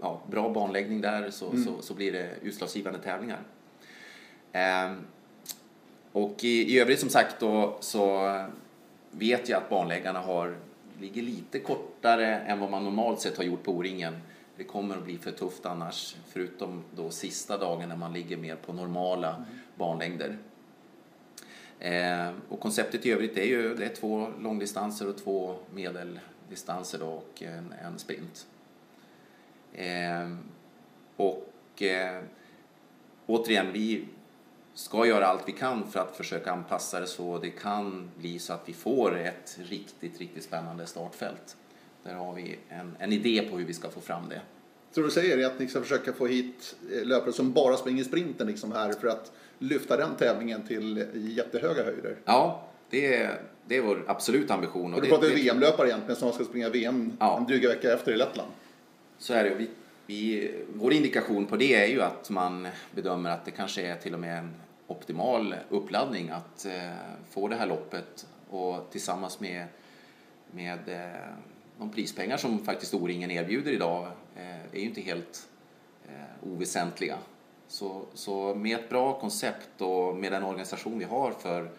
[0.00, 3.40] ja, bra banläggning där så, så, så blir det utslagsgivande tävlingar.
[4.52, 4.96] Ehm,
[6.12, 8.30] och i, i övrigt som sagt då så
[9.10, 10.56] vet jag att banläggarna har,
[11.00, 14.16] ligger lite kortare än vad man normalt sett har gjort på O-ringen.
[14.56, 18.56] Det kommer att bli för tufft annars, förutom då sista dagen när man ligger mer
[18.56, 19.44] på normala
[19.76, 20.38] banlängder.
[21.78, 27.06] Eh, och konceptet i övrigt är ju det är två långdistanser och två medeldistanser då
[27.06, 28.46] och en, en sprint.
[29.72, 30.36] Eh,
[31.16, 32.22] och eh,
[33.26, 34.04] återigen, vi
[34.74, 38.52] ska göra allt vi kan för att försöka anpassa det så det kan bli så
[38.52, 41.56] att vi får ett riktigt, riktigt spännande startfält.
[42.02, 44.40] Där har vi en, en idé på hur vi ska få fram det.
[44.90, 48.46] Så du säger att ni ska försöka få hit eh, löpare som bara springer sprinten
[48.46, 52.16] liksom här för att lyfta den tävlingen till jättehöga höjder.
[52.24, 54.94] Ja, det är, det är vår absolut ambition.
[54.94, 57.38] Och du pratar ju VM-löpare egentligen som ska springa VM Ja.
[57.38, 58.50] en dryga vecka efter i Lettland.
[59.18, 59.54] Så är det.
[59.54, 59.68] Vi,
[60.06, 64.14] vi, vår indikation på det är ju att man bedömer att det kanske är till
[64.14, 64.50] och med en
[64.86, 66.90] optimal uppladdning att eh,
[67.30, 69.66] få det här loppet och tillsammans med,
[70.50, 71.34] med eh,
[71.78, 75.48] de prispengar som faktiskt O-ringen erbjuder idag eh, är ju inte helt
[76.08, 77.18] eh, oväsentliga.
[77.68, 81.70] Så, så med ett bra koncept och med den organisation vi har för,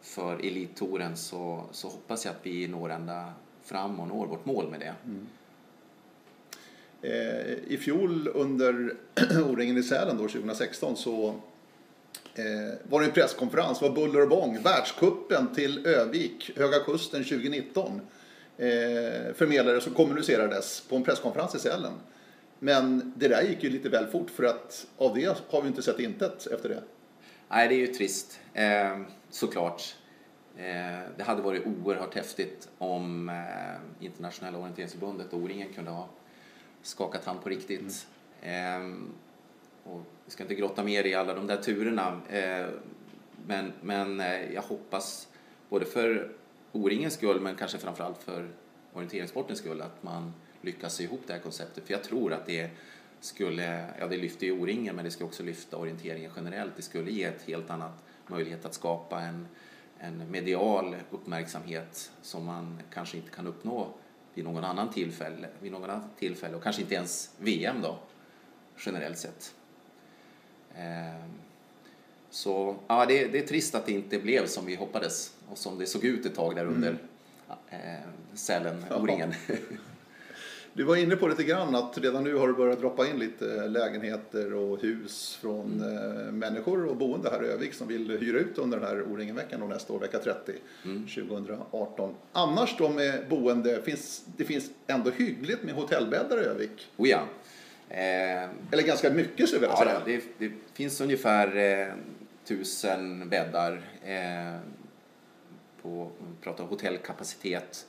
[0.00, 4.70] för Elittouren så, så hoppas jag att vi når ända fram och når vårt mål
[4.70, 4.94] med det.
[5.04, 5.26] Mm.
[7.02, 8.94] Eh, I fjol under
[9.50, 11.34] O-ringen i Sälen då, 2016 så
[12.38, 14.62] eh, var det en presskonferens, det var buller och bång.
[14.62, 18.00] Världskuppen till Övik, Höga Kusten 2019
[18.56, 18.68] eh,
[19.34, 21.92] förmedlades och kommunicerades på en presskonferens i Sälen.
[22.58, 25.82] Men det där gick ju lite väl fort för att av det har vi inte
[25.82, 26.82] sett intet efter det.
[27.48, 28.40] Nej, det är ju trist.
[28.54, 28.98] Eh,
[29.30, 29.94] såklart.
[30.56, 36.08] Eh, det hade varit oerhört häftigt om eh, Internationella orienteringsförbundet och O-ringen kunde ha
[36.82, 38.06] skakat hand på riktigt.
[38.42, 38.80] Eh,
[39.84, 42.20] och vi ska inte grotta mer i alla de där turerna.
[42.30, 42.66] Eh,
[43.46, 45.28] men men eh, jag hoppas
[45.68, 46.32] både för
[46.72, 48.48] O-ringens skull men kanske framförallt för
[48.92, 51.86] orienteringssportens skull att man lyckas sy ihop det här konceptet.
[51.86, 52.70] För jag tror att det
[53.20, 56.72] skulle, ja det lyfter ju O-ringen men det skulle också lyfta orienteringen generellt.
[56.76, 59.48] Det skulle ge ett helt annat möjlighet att skapa en,
[59.98, 63.88] en medial uppmärksamhet som man kanske inte kan uppnå
[64.34, 67.98] vid någon annan tillfälle, vid någon annan tillfälle och kanske inte ens VM då
[68.76, 69.54] generellt sett.
[70.78, 71.30] Ehm,
[72.30, 75.78] Så ja, det, det är trist att det inte blev som vi hoppades och som
[75.78, 76.96] det såg ut ett tag där under
[77.70, 77.78] eh,
[78.34, 78.96] Sälen, Ja.
[78.96, 79.34] O-ringen.
[80.72, 83.68] Du var inne på lite grann att redan nu har det börjat droppa in lite
[83.68, 88.58] lägenheter och hus från eh, människor och boende här i Övik som vill hyra ut
[88.58, 92.14] under den här O-ringen-veckan och nästa år, vecka 30, 2018.
[92.32, 96.86] Annars då med boende, finns, det finns ändå hyggligt med hotellbäddar i Övik.
[96.96, 97.22] Oh ja.
[97.90, 100.20] Eh, Eller ganska mycket skulle jag vilja Ja, säga.
[100.38, 101.94] det, det finns ungefär eh,
[102.44, 104.58] tusen bäddar eh,
[105.82, 107.86] på pratar hotellkapacitet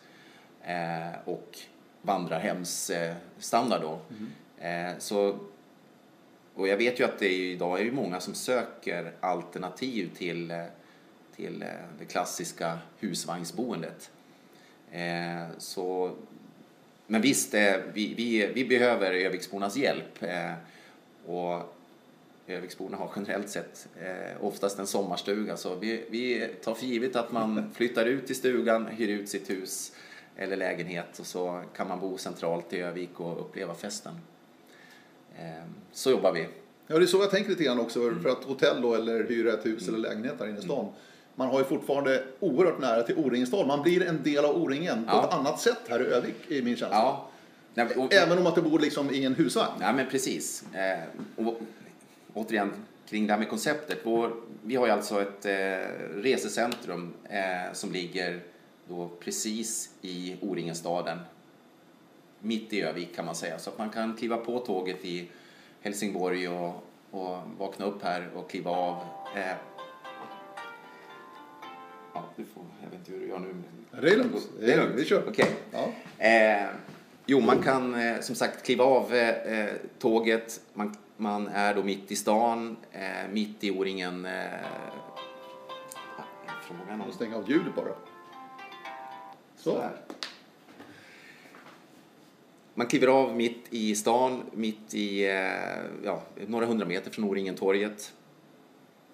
[0.63, 1.57] eh, och
[2.01, 3.99] vandrarhemsstandard standard då.
[4.65, 5.39] Eh, så,
[6.55, 10.51] och jag vet ju att det är, idag är ju många som söker alternativ till,
[10.51, 10.63] eh,
[11.35, 11.67] till eh,
[11.99, 14.11] det klassiska husvagnsboendet.
[15.57, 16.15] Så
[17.11, 20.23] men visst, eh, vi, vi, vi behöver Öviksbornas hjälp.
[20.23, 20.51] Eh,
[21.25, 21.75] och
[22.47, 25.57] Öviksborna har generellt sett eh, oftast en sommarstuga.
[25.57, 29.49] Så vi, vi tar för givet att man flyttar ut i stugan, hyr ut sitt
[29.49, 29.91] hus
[30.37, 34.13] eller lägenhet och så kan man bo centralt i Övik och uppleva festen.
[35.39, 36.47] Eh, så jobbar vi.
[36.87, 37.99] Ja, det är så jag tänker lite grann också.
[38.01, 38.23] Mm.
[38.23, 40.93] För att hotell då, eller hyra ett hus eller lägenhet här inne i stan.
[41.39, 43.67] Man har ju fortfarande oerhört nära till O-ringen stad.
[43.67, 45.27] Man blir en del av O-ringen på Ja.
[45.27, 46.97] ett annat sätt här i Övik, i min känsla.
[46.97, 47.29] Ja,
[47.73, 49.71] Nej, och, Även om att du bor liksom i en husvagn.
[49.81, 50.63] Ja, men precis.
[50.73, 50.99] Eh,
[51.45, 51.59] och,
[52.33, 52.71] återigen,
[53.09, 53.99] kring det här med konceptet.
[54.03, 54.31] Vår,
[54.63, 55.51] vi har ju alltså ett eh,
[56.15, 58.39] resecentrum eh, som ligger
[58.87, 61.19] då precis i O-ringen-staden.
[62.39, 63.59] Mitt i Övik kan man säga.
[63.59, 65.29] Så att man kan kliva på tåget i
[65.81, 68.97] Helsingborg och, och vakna upp här och kliva av.
[72.13, 73.47] Ja, du får, jag vet inte hur du gör nu.
[73.47, 74.49] men- Det är lugnt.
[74.59, 74.93] Det är lugnt.
[74.95, 75.23] Vi kör.
[75.27, 75.51] Okej.
[75.71, 75.89] Ja.
[76.25, 76.67] Eh,
[77.25, 79.69] jo, man kan eh, som sagt kliva av eh, eh,
[79.99, 80.61] tåget.
[80.73, 84.25] Man, man är då mitt i stan, eh, mitt i O-ringen.
[84.25, 84.43] Eh,
[86.67, 87.11] frågan om...
[87.11, 87.93] Stänga av ljudet bara.
[89.57, 89.81] Så.
[89.81, 89.91] här.
[92.73, 98.13] Man kliver av mitt i stan, mitt i eh, ja, några hundra meter från O-ringen-torget.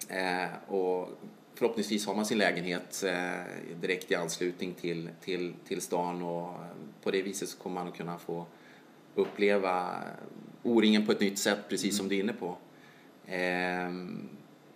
[0.10, 1.10] Eh, och
[1.55, 6.67] förhoppningsvis har man sin lägenhet eh, direkt i anslutning till, till, till stan och eh,
[7.03, 8.45] på det viset så kommer man att kunna få
[9.15, 10.03] uppleva
[10.63, 12.57] O-ringen på ett nytt sätt, precis som du är inne på.
[13.25, 13.89] Eh,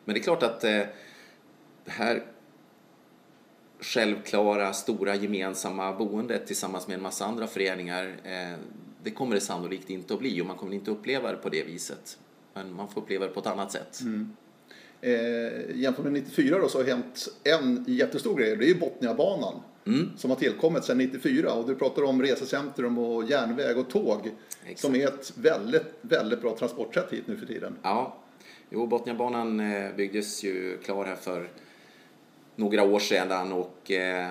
[0.03, 0.81] men det är klart att eh,
[1.85, 2.23] det här
[3.79, 8.17] självklara, stora gemensamma boendet tillsammans med en massa andra föreningar,
[9.03, 11.63] det kommer det sannolikt inte att bli och man kommer inte uppleva det på det
[11.63, 12.19] viset.
[12.53, 13.99] Men man får uppleva det på ett annat sätt.
[15.01, 18.55] Eh, jämfört med 94 då så har hänt en jättestor grej.
[18.55, 19.61] Det är ju Botniabanan.
[19.85, 20.09] Mm.
[20.17, 21.53] Som har tillkommit sedan 94.
[21.53, 24.31] Och du pratar om resecentrum och järnväg och tåg.
[24.63, 24.79] Exakt.
[24.79, 27.75] Som är ett väldigt, väldigt bra transportsätt hit nu för tiden.
[27.81, 28.17] Ja,
[28.69, 31.49] jo, Botniabanan eh, byggdes ju klar här för
[32.55, 34.29] några år sedan och eh,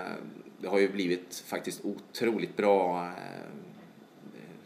[0.58, 3.52] det har ju blivit faktiskt otroligt bra eh,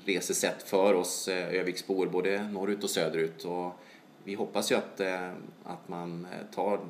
[0.04, 3.44] resesätt för oss eh, Öviksbor, både norrut och söderut.
[3.44, 3.72] Och
[4.24, 5.00] vi hoppas ju att,
[5.64, 6.80] att man tar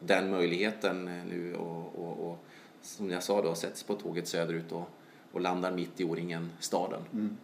[0.00, 2.44] den möjligheten nu och, och, och
[2.82, 4.88] som jag sa då sätts på tåget söderut och,
[5.32, 7.00] och landar mitt i O-ringen, staden.
[7.12, 7.36] Mm.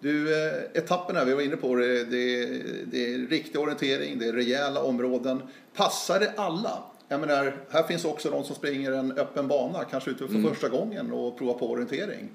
[0.00, 0.34] Du,
[0.74, 2.46] etapperna, vi var inne på det, det,
[2.84, 5.42] det är riktig orientering, det är rejäla områden.
[5.74, 6.82] Passar det alla?
[7.08, 10.50] Jag menar, här finns också de som springer en öppen bana, kanske ute för mm.
[10.50, 12.30] första gången och provar på orientering.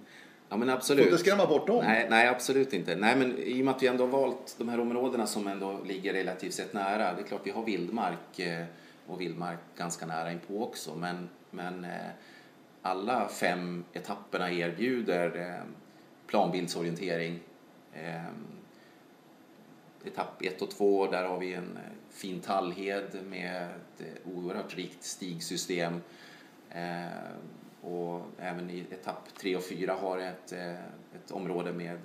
[0.50, 1.04] Ja men absolut.
[1.04, 1.86] Får inte skrämma bort dem?
[1.86, 2.96] Nej, nej, absolut inte.
[2.96, 5.80] Nej men i och med att vi ändå har valt de här områdena som ändå
[5.86, 7.14] ligger relativt sett nära.
[7.14, 8.66] Det är klart vi har vildmark eh,
[9.08, 10.96] och vildmark ganska nära inpå också.
[10.96, 12.10] Men, men eh,
[12.82, 15.66] alla fem etapperna erbjuder eh,
[16.28, 17.40] planbildsorientering.
[20.06, 21.80] Etapp 1 och 2, där har vi en
[22.10, 26.02] fin tallhed med ett oerhört rikt stigsystem.
[27.90, 30.74] Och även i etapp 3 och 4 har ett, eh,
[31.16, 32.00] ett område med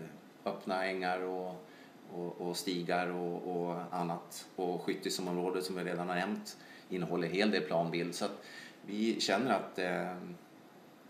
[0.45, 1.67] öppna ängar och,
[2.13, 4.49] och, och stigar och, och, annat.
[4.57, 6.57] Och skyttesområdet som vi redan har nämnt
[6.89, 8.15] innehåller en hel del planbild.
[8.15, 8.45] Så att
[8.87, 10.17] vi känner att eh,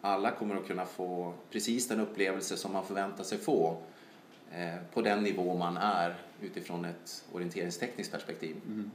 [0.01, 3.77] alla kommer att kunna få precis den upplevelse som man förväntar sig få
[4.53, 8.57] eh, på den nivå man är utifrån ett orienteringstekniskt perspektiv.
[8.67, 8.91] Mm.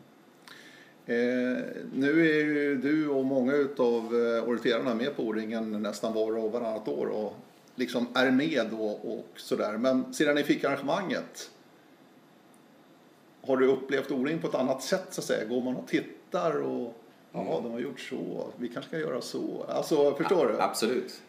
[1.10, 6.38] Eh, nu är ju du och många av eh, orienterarna med på O-ringen nästan var
[6.38, 7.36] och varannat år och
[7.76, 9.78] liksom är med och, och sådär.
[9.78, 11.52] Men sedan ni fick arrangemanget,
[13.42, 15.46] har du upplevt O-ring på ett annat sätt så att säga?
[15.46, 16.96] Går man och tittar och
[17.32, 17.64] ja, mm.
[17.64, 19.66] de har gjort så, vi kanske ska göra så.
[19.68, 20.62] Alltså, förstår ja, du?
[20.62, 21.22] Absolut.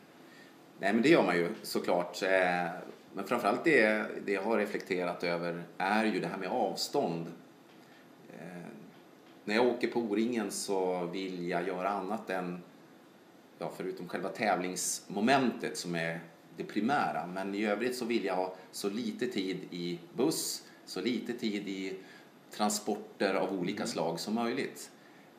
[0.78, 2.22] Nej, men det gör man ju såklart.
[2.22, 2.70] Eh,
[3.14, 7.26] men framförallt det, det jag har reflekterat över är ju det här med avstånd
[9.50, 12.62] när jag åker på O-ringen så vill jag göra annat än,
[13.58, 16.20] ja, förutom själva tävlingsmomentet som är
[16.56, 17.26] det primära.
[17.26, 21.68] Men i övrigt så vill jag ha så lite tid i buss, så lite tid
[21.68, 21.98] i
[22.50, 23.88] transporter av olika mm.
[23.88, 24.90] slag som möjligt.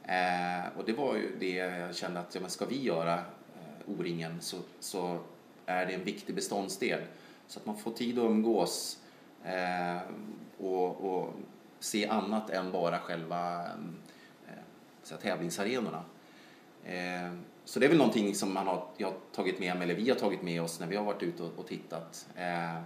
[0.04, 3.90] Eh, och det var ju det jag kände att, ja, men ska vi göra eh,
[3.90, 5.20] O-ringen så, så
[5.66, 7.02] är det en viktig beståndsdel.
[7.48, 9.00] Så att man får tid att umgås
[9.46, 9.98] eh,
[10.58, 11.34] och, och
[11.82, 13.66] se annat än bara själva
[14.48, 14.54] eh,
[15.04, 16.04] så tävlingsarenorna.
[16.84, 17.34] Eh,
[17.66, 20.10] så det är väl någonting som man har, jag har tagit med mig, eller vi
[20.10, 22.82] har tagit med oss när vi har varit ute och, och tittat eh, eh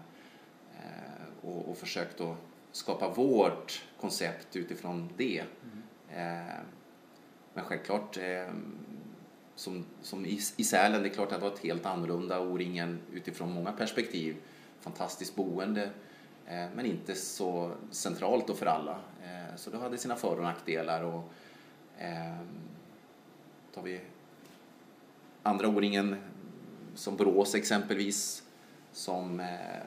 [1.41, 2.35] och, och, försökt att
[2.71, 5.43] skapa vårt koncept utifrån det.
[5.63, 6.47] Mm.
[6.47, 6.55] Eh,
[7.53, 8.53] men självklart, eh,
[9.55, 12.99] som, som i, i Sälen, det är klart att det var ett helt annorlunda O-ringen
[13.13, 14.35] utifrån många perspektiv.
[14.79, 15.89] Fantastiskt boende,
[16.47, 18.99] men inte så centralt och för alla.
[19.23, 21.03] Eh, så det hade sina för och nackdelar.
[21.03, 21.23] Och,
[21.97, 22.37] eh,
[23.73, 24.01] tar vi
[25.43, 26.15] andra O-ringen
[26.95, 28.43] som Borås exempelvis
[28.91, 29.83] som, eh,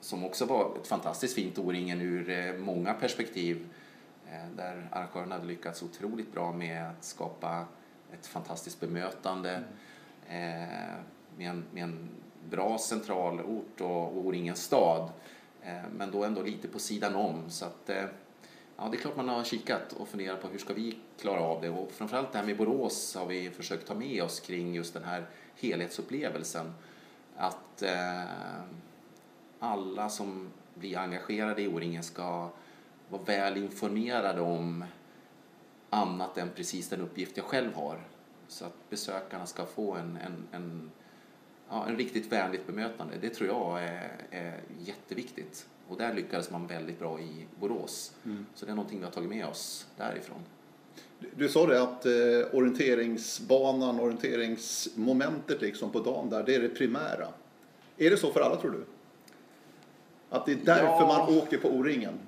[0.00, 3.66] som också var ett fantastiskt fint O-ringen ur eh, många perspektiv
[4.30, 7.64] eh, där arrangören hade lyckats otroligt bra med att skapa
[8.12, 9.64] ett fantastiskt bemötande
[10.28, 11.02] mm.
[11.36, 12.08] med, en, med en
[12.50, 15.10] bra centralort och O-ringens stad Eh,
[15.64, 17.50] Eh, men då ändå lite på sidan om.
[17.50, 18.04] Så att, eh,
[18.76, 21.60] ja, det är klart man har kikat och funderat på hur ska vi klara av
[21.60, 21.70] det.
[21.70, 25.04] Och framförallt det här med Borås har vi försökt ta med oss kring just den
[25.04, 26.74] här helhetsupplevelsen.
[27.36, 28.24] Att eh,
[29.58, 32.50] alla som blir engagerade i O-ringen ska
[33.08, 34.84] vara väl informerade om
[35.90, 37.98] annat än precis den uppgift jag själv har.
[38.48, 40.90] Så att besökarna ska få en, en, en
[41.68, 43.14] ja, en riktigt vänligt bemötande.
[43.20, 45.66] Det tror jag är, är jätteviktigt.
[45.88, 48.12] Och där lyckades man väldigt bra i Borås.
[48.24, 48.46] Mm.
[48.54, 50.38] Så det är någonting vi har tagit med oss därifrån.
[51.18, 52.12] Du, du sa det att eh,
[52.58, 57.28] orienteringsbanan, orienteringsmomentet liksom på dagen där, det är det primära.
[57.96, 58.84] Är det så för alla tror du?
[60.30, 61.26] Att det är därför ja.
[61.26, 62.18] man åker på O-ringen?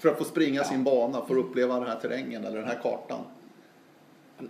[0.00, 0.64] För att få springa ja.
[0.64, 3.20] sin bana, för att uppleva den här terrängen eller den här kartan?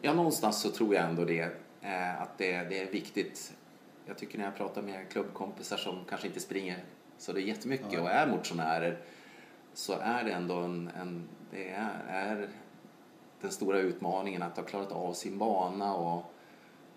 [0.03, 1.49] Ja, någonstans så tror jag ändå det.
[1.83, 3.53] Eh, att det, det är viktigt
[4.11, 6.85] jag tycker när jag pratar med klubbkompisar som kanske inte springer
[7.19, 8.01] så det är jättemycket ja.
[8.01, 8.99] och är motionärer
[9.75, 12.49] så är det ändå en, en det är, är,
[13.41, 16.33] den stora utmaningen att ha klarat av sin bana och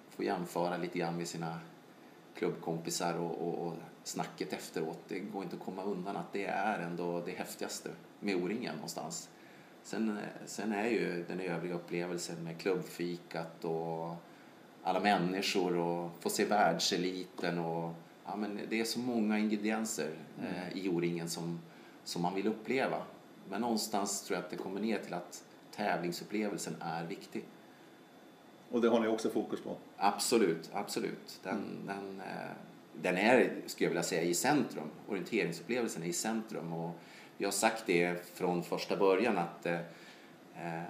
[0.09, 1.59] få jämföra lite grann med sina
[2.35, 4.99] klubbkompisar och, och, och snacket efteråt.
[5.07, 7.89] Det går inte att komma undan att det är ändå det häftigaste
[8.19, 9.29] med O-ringen någonstans.
[9.83, 14.15] Sen, sen är ju den övriga upplevelsen med klubbfikat och
[14.83, 17.93] alla människor och få se världseliten och
[18.25, 20.09] ja, men det är så många ingredienser
[20.39, 20.77] eh, mm.
[20.77, 21.59] i O-ringen som,
[22.03, 23.01] som man vill uppleva.
[23.49, 25.43] Men någonstans tror jag att det kommer ner till att
[25.75, 27.43] tävlingsupplevelsen är viktig.
[28.71, 29.77] Och det har ni också fokus på?
[29.97, 31.39] Absolut, absolut.
[31.43, 31.85] Den, mm.
[31.87, 32.51] den, eh,
[33.01, 34.87] den är, skulle jag vilja säga, i centrum.
[35.07, 36.73] Orienteringsupplevelsen är i centrum.
[36.73, 36.91] Och
[37.37, 39.79] vi har sagt det från första början att eh,
[40.55, 40.83] eh,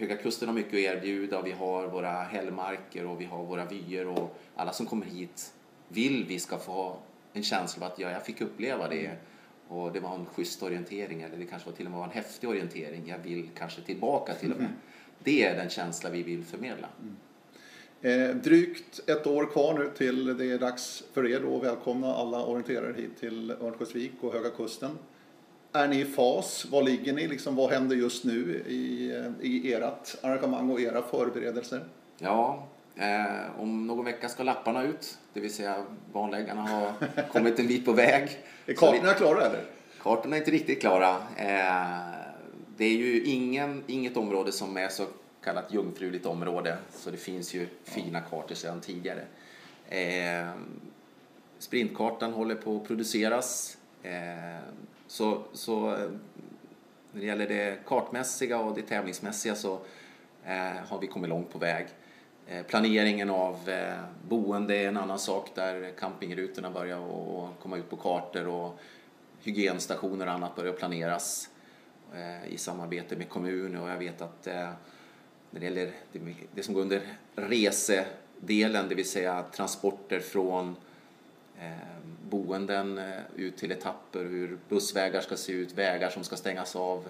[0.00, 1.42] Höga Kusten har mycket att erbjuda.
[1.42, 5.52] Vi har våra hällmarker och vi har våra vyer och alla som kommer hit
[5.88, 6.96] vill vi ska få
[7.32, 9.10] en känsla av att ja, jag fick uppleva det
[9.68, 12.48] och det var en schysst orientering eller det kanske var till och med en häftig
[12.48, 13.08] orientering.
[13.08, 14.70] Jag vill kanske tillbaka till och med.
[15.24, 16.88] Det är den känsla vi vill förmedla.
[18.00, 22.14] Eh, drygt ett år kvar nu till det är dags för er då att välkomna
[22.14, 24.98] alla orienterare hit till Örnsköldsvik och Höga Kusten.
[25.72, 26.66] Är ni i fas?
[26.70, 27.28] Var ligger ni?
[27.28, 31.84] Liksom, vad händer just nu i, i ert arrangemang och era förberedelser?
[32.18, 36.92] Ja, eh, om någon vecka ska lapparna ut, det vill säga banläggarna har
[37.32, 38.38] kommit en bit på väg.
[38.66, 39.64] Är kartorna klara eller?
[40.02, 41.16] Kartorna är inte riktigt klara.
[41.36, 42.20] Eh,
[42.76, 45.06] det är ju ingen, inget område som är så
[45.44, 49.22] kallat jungfruligt område, så det finns ju fina kartor sedan tidigare.
[49.88, 50.50] Eh,
[51.58, 53.76] sprintkartan håller på att produceras.
[54.02, 54.60] Eh,
[55.10, 56.10] så, så eh,
[57.12, 59.78] när det gäller det kartmässiga och det tävlingsmässiga så
[60.44, 61.86] eh, har vi kommit långt på väg.
[62.46, 63.98] Eh, planeringen av eh,
[64.28, 68.80] boende är en annan sak där campingrutorna börjar och komma ut på kartor och
[69.40, 71.48] hygienstationer och annat börjar planeras
[72.14, 73.82] eh, i samarbete med kommunen.
[73.82, 74.70] och jag vet att eh,
[75.50, 75.90] när det gäller
[76.54, 77.02] det som går under
[77.34, 80.76] resedelen, det vill säga transporter från
[81.60, 86.76] Ehm, boenden eh, ut till etapper, hur bussvägar ska se ut, vägar som ska stängas
[86.76, 87.08] av,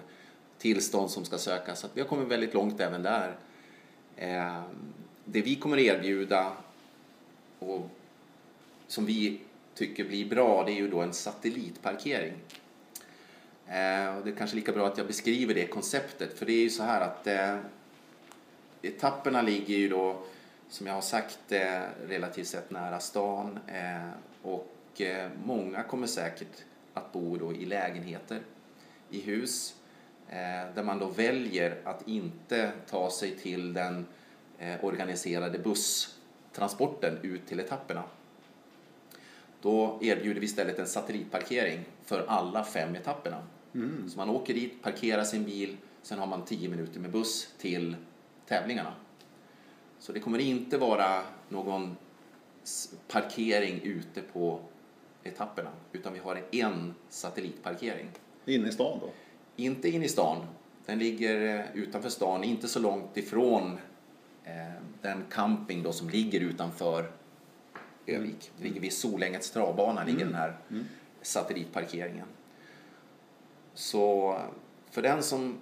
[0.57, 1.79] tillstånd som ska sökas.
[1.79, 3.35] Så vi har kommit väldigt långt även där
[4.17, 4.63] ehm,
[5.25, 6.51] det vi kommer erbjuda
[7.59, 7.89] och
[8.87, 9.39] som vi
[9.75, 12.33] tycker blir bra det är ju då en satellitparkering.
[13.67, 16.63] Ehm, och det är kanske lika bra att jag beskriver det konceptet för det är
[16.63, 17.57] ju så här att eh,
[18.81, 20.23] etapperna ligger ju då
[20.69, 23.59] som jag har sagt eh, relativt sett nära stan
[24.41, 26.63] och eh, många kommer säkert
[26.93, 28.39] att bo då i lägenheter,
[29.09, 29.75] i hus
[30.29, 34.05] eh, där man då väljer att inte ta sig till den
[34.61, 38.03] Eh, organiserade busstransporten ut till etapperna.
[39.61, 43.43] Då erbjuder vi istället en satellitparkering för alla fem etapperna.
[43.73, 44.09] Mm.
[44.09, 47.95] Så man åker dit, parkerar sin bil, sen har man tio minuter med buss till
[48.47, 48.93] tävlingarna.
[49.99, 51.95] Så det kommer inte vara någon
[53.07, 54.59] parkering ute på
[55.23, 58.07] etapperna, utan vi har en satellitparkering.
[58.45, 59.09] Inne i stan då?
[59.55, 60.37] Inte inne i stan.
[60.85, 63.77] Den ligger eh, utanför stan, inte så långt ifrån
[64.43, 67.11] Eh, den camping då som ligger utanför
[68.05, 68.51] Övik.
[68.57, 70.85] Det ligger vid Solängets travbana, ligger den här mm.
[71.21, 72.27] satellitparkeringen.
[73.73, 74.37] Så
[74.91, 75.57] för den som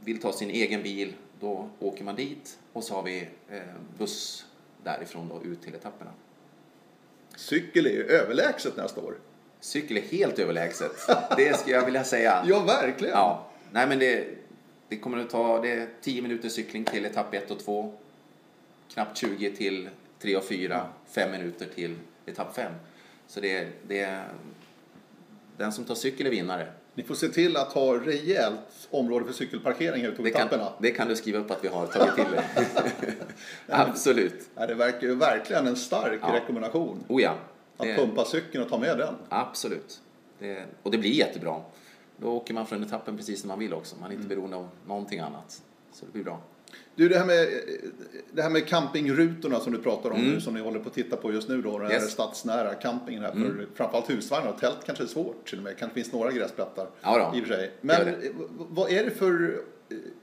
[0.00, 3.62] vill ta sin egen bil, då åker man dit och så har vi eh,
[3.98, 4.46] buss
[4.84, 6.10] därifrån då ut till etapperna.
[7.38, 9.14] Cykel är ju överlägset nästa år.
[9.60, 10.92] Cykel är helt överlägset.
[11.36, 12.44] Det skulle jag vilja säga.
[12.48, 13.14] ja, verkligen.
[13.14, 13.50] Ja.
[13.72, 14.26] Nej, men det,
[14.88, 17.94] det kommer att ta det är 10 minuter cykling till etapp 1 och 2
[18.94, 22.72] knappt 20 till 3 och 4, 5 minuter till etapp 5.
[23.26, 24.22] Så det är, det
[25.56, 26.72] den som tar cykel är vinnare.
[26.98, 30.72] Ni får se till att ha rejält område för cykelparkering ute på etapperna.
[30.78, 32.44] Det kan du skriva upp att vi har tagit till det.
[33.68, 34.48] Absolut.
[34.54, 36.34] Ja, det verkar ju verkligen en stark ja.
[36.34, 37.04] rekommendation.
[37.08, 37.34] Oh ja.
[37.76, 39.14] Att pumpa cykeln och ta med den.
[39.28, 40.00] Absolut.
[40.38, 41.60] Det, och det blir jättebra.
[42.16, 43.96] Då åker man från etappen precis när man vill också.
[44.00, 44.28] Man är inte mm.
[44.28, 45.62] beroende av någonting annat.
[45.92, 46.40] Så det blir bra.
[46.98, 47.48] Du, det här med,
[48.32, 50.30] det här med campingrutorna som du pratar om mm.
[50.30, 52.02] nu, som ni håller på att titta på just nu då, den yes.
[52.02, 53.66] här stadsnära campingen här, för mm.
[53.74, 57.32] framförallt husvagnar och tält kanske är svårt till och med, kanske finns några gräsplattor ja
[57.36, 57.72] i och för sig.
[57.80, 58.14] Men
[58.56, 59.60] vad är det för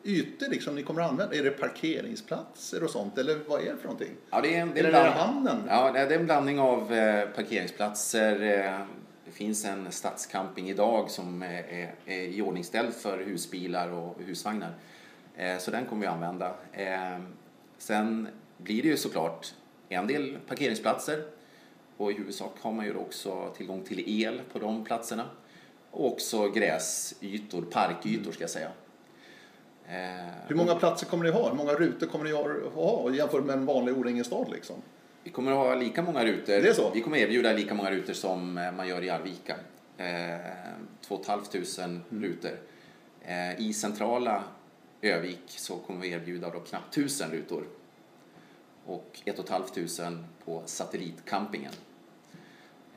[0.03, 1.35] ytor liksom ni kommer att använda?
[1.35, 4.15] Är det parkeringsplatser och sånt eller vad är det för någonting?
[4.29, 5.63] Ja, det är en, det är är det hamnen?
[5.67, 8.41] Ja, det är en blandning av eh, parkeringsplatser.
[8.41, 8.85] Eh,
[9.25, 14.73] det finns en stadscamping idag som är, är iordningställd för husbilar och husvagnar.
[15.37, 16.53] Eh, så den kommer vi använda.
[16.73, 17.19] Eh,
[17.77, 18.27] sen
[18.57, 19.53] blir det ju såklart
[19.89, 21.23] en del parkeringsplatser
[21.97, 25.25] och i huvudsak har man ju också tillgång till el på de platserna.
[25.91, 28.71] Och också gräsytor, parkytor ska jag säga.
[29.87, 31.49] Eh, Hur många platser kommer ni ha?
[31.49, 32.31] Hur många rutor kommer ni
[32.73, 34.75] ha jämfört med en vanlig O-ringen-stad liksom?
[35.23, 36.53] Vi kommer att ha lika många rutor.
[36.53, 36.91] Det är så?
[36.93, 39.55] Vi kommer erbjuda lika många rutor som man gör i Arvika.
[41.01, 41.45] 2 500
[41.77, 42.23] mm.
[42.23, 42.51] rutor.
[43.57, 44.43] I centrala
[45.05, 47.67] Övik så kommer vi erbjuda då knappt tusen rutor
[48.85, 51.73] och ett och ett halvt tusen på satellitcampingen.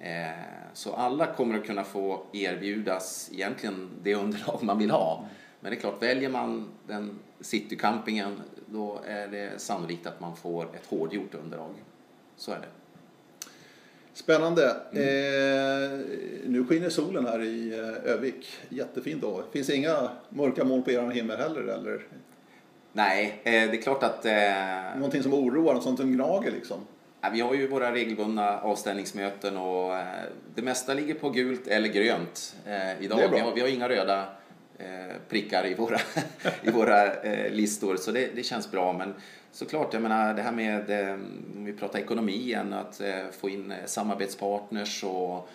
[0.01, 0.29] Eh,
[0.73, 5.29] så alla kommer att kunna få erbjudas egentligen det underlag man vill ha.
[5.61, 10.65] Men det är klart, väljer man den citycampingen då är det sannolikt att man får
[10.65, 11.71] ett hårdgjort underlag.
[12.37, 12.69] Så är det.
[14.19, 14.67] Spännande.
[14.93, 15.99] Eh,
[16.47, 18.59] nu skiner solen här i eh, Övik.
[18.69, 19.43] Jättefint då.
[19.53, 22.07] Finns inga mörka moln på er himmel heller eller?
[22.93, 24.25] Nej, eh, det är klart att...
[24.25, 26.79] Eh, Någonting som oroar, något sånt som gnager liksom?
[27.33, 30.07] vi har ju våra regelbundna avställningsmöten och eh,
[30.55, 33.29] det mesta ligger på gult eller grönt eh, idag.
[33.33, 34.27] Vi har, vi har inga röda
[35.29, 36.01] prickar i våra,
[36.63, 38.93] i våra listor så det, det känns bra.
[38.93, 39.15] Men
[39.53, 41.15] såklart, jag menar det här med, eh,
[41.57, 45.49] om vi pratar ekonomi igen, att eh, få in eh, samarbetspartners och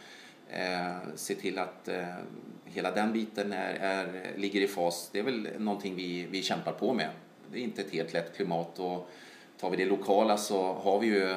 [1.15, 1.89] se till att
[2.65, 5.09] hela den biten är, är, ligger i fas.
[5.11, 7.09] Det är väl någonting vi, vi kämpar på med.
[7.51, 9.09] Det är inte ett helt lätt klimat och
[9.59, 11.35] tar vi det lokala så har vi ju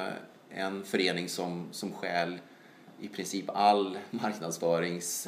[0.49, 2.39] en förening som, som stjäl
[2.99, 5.27] i princip all marknadsförings,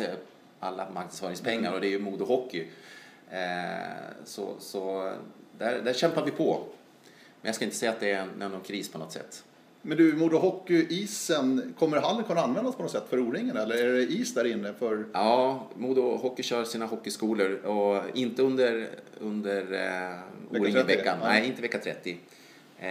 [0.60, 2.68] alla marknadsföringspengar och det är ju Modo Hockey.
[4.24, 5.14] Så så
[5.58, 6.64] där, där kämpar vi på.
[7.42, 9.44] Men jag ska inte säga att det är någon kris på något sätt.
[9.82, 13.94] Men du, Modo Hockey-isen, kommer hallen kunna användas på något sätt för O-ringen eller är
[13.94, 15.06] det is där inne för?
[15.14, 20.20] Ja, Modo Hockey kör sina hockeyskolor och inte under, under eh,
[20.50, 20.86] Vecka O-ringen-veckan.
[20.86, 21.28] 30, ja.
[21.28, 22.12] Nej, inte vecka 30.
[22.12, 22.88] Eh,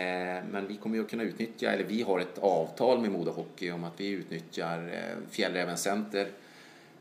[0.51, 3.71] men vi kommer ju att kunna utnyttja, eller vi har ett avtal med Modo Hockey
[3.71, 6.29] om att vi utnyttjar eh, Fjällräven Center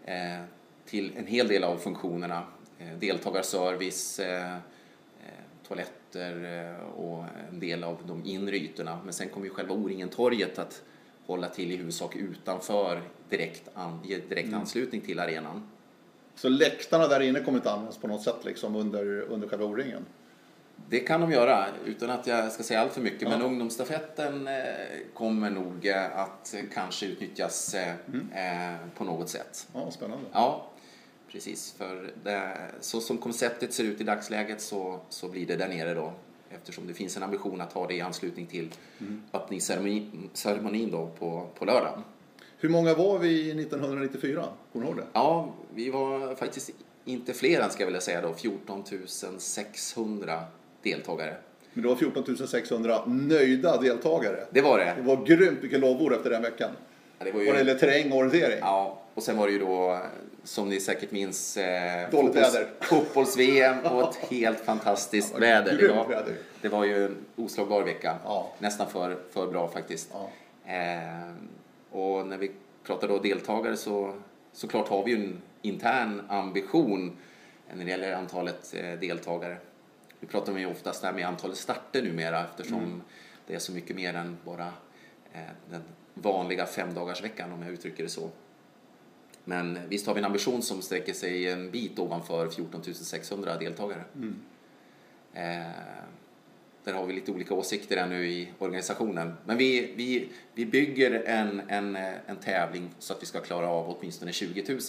[0.06, 0.41] eh,
[0.86, 2.43] till en hel del av funktionerna.
[2.80, 4.58] Eh, deltagarservice, eh,
[5.68, 8.99] toaletter eh, och en del av de inre ytorna.
[9.03, 10.82] Men sen kommer ju själva O-ringen-torget att
[11.26, 13.99] hålla till i huvudsak utanför direkt, an,
[14.30, 15.70] direkt anslutning till arenan.
[16.36, 20.05] Så läktarna där inne kommer inte användas på något sätt liksom under, under själva O-ringen?
[20.89, 23.30] Det kan de göra utan att jag ska säga allt för mycket.
[23.30, 24.53] Men ungdomsstafetten eh,
[25.13, 29.68] kommer nog eh, att kanske utnyttjas eh, på något sätt.
[29.74, 30.26] Ja, spännande.
[30.32, 30.68] Ja,
[31.32, 31.73] precis.
[31.78, 35.93] För det, så som konceptet ser ut i dagsläget så, så blir det där nere
[35.93, 36.13] då.
[36.49, 38.69] Eftersom det finns en ambition att ha det i anslutning till
[39.34, 42.01] öppningsceremonin ceremonin då på, på lördagen.
[42.59, 44.45] Hur många var vi 1994?
[44.73, 45.07] Kommer du ihåg det?
[45.13, 46.69] Ja, vi var faktiskt
[47.05, 48.34] inte fler än ska jag vilja säga då.
[48.34, 48.84] 14
[49.39, 50.43] 600
[50.84, 51.36] deltagare.
[51.73, 54.45] Men det var 14 600 nöjda deltagare.
[54.51, 55.01] Det var Det det.
[55.01, 56.69] var grymt mycket lovord efter den veckan.
[57.19, 58.57] Ja, det var Vad det ju, gäller terräng och orientering.
[58.61, 59.99] ja, och sen var det ju då,
[60.43, 62.68] som ni säkert minns, eh, väder.
[62.82, 65.78] fotbolls-VM och ett helt fantastiskt väder.
[65.78, 66.36] Det var, väder.
[66.61, 68.18] det var ju en oslagbar vecka.
[68.24, 68.51] Ja.
[68.59, 70.13] Nästan för, för bra faktiskt.
[70.13, 70.30] Ja.
[70.74, 71.32] Eh,
[71.91, 72.51] och när vi
[72.84, 74.13] pratar då deltagare så
[74.53, 77.18] såklart har vi ju en intern ambition
[77.74, 79.57] när det gäller antalet eh, deltagare.
[80.20, 83.01] Vi pratar ju oftast där med antalet starter numera eftersom Mm.
[83.47, 84.68] det är så mycket mer än bara
[85.34, 85.39] eh,
[85.70, 85.82] den
[86.13, 88.30] vanliga femdagarsveckan om jag uttrycker det så.
[89.50, 94.04] Men visst har vi en ambition som sträcker sig en bit ovanför 14 600 deltagare.
[95.34, 95.68] Eh,
[96.84, 99.34] där har vi lite olika åsikter ännu i organisationen.
[99.45, 103.70] Men vi, vi, vi bygger en, en, eh, en tävling så att vi ska klara
[103.70, 104.80] av åtminstone 20 000.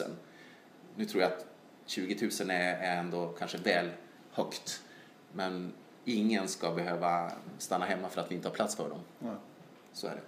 [0.97, 1.47] Nu tror jag att
[1.87, 3.89] 20 000 är, är ändå kanske väl
[4.33, 4.83] högt.
[5.33, 5.73] Men
[6.05, 9.01] ingen ska behöva stanna hemma för att vi inte har plats för dem.
[9.19, 9.37] Ja.
[9.93, 10.23] Så är det.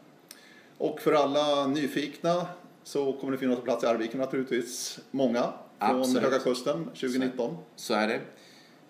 [0.79, 2.47] Och för alla nyfikna
[2.83, 5.01] så kommer det finnas på plats i Arvika naturligtvis.
[5.11, 6.23] Många från Absolut.
[6.23, 7.57] Höga Kusten 2019.
[7.77, 8.21] Så är det.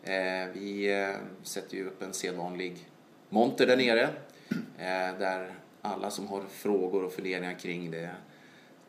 [0.02, 2.88] Eh, vi eh, sätter ju upp en sedvanlig
[3.28, 4.02] monter där nere.
[4.78, 8.10] Eh, där alla som har frågor och funderingar kring det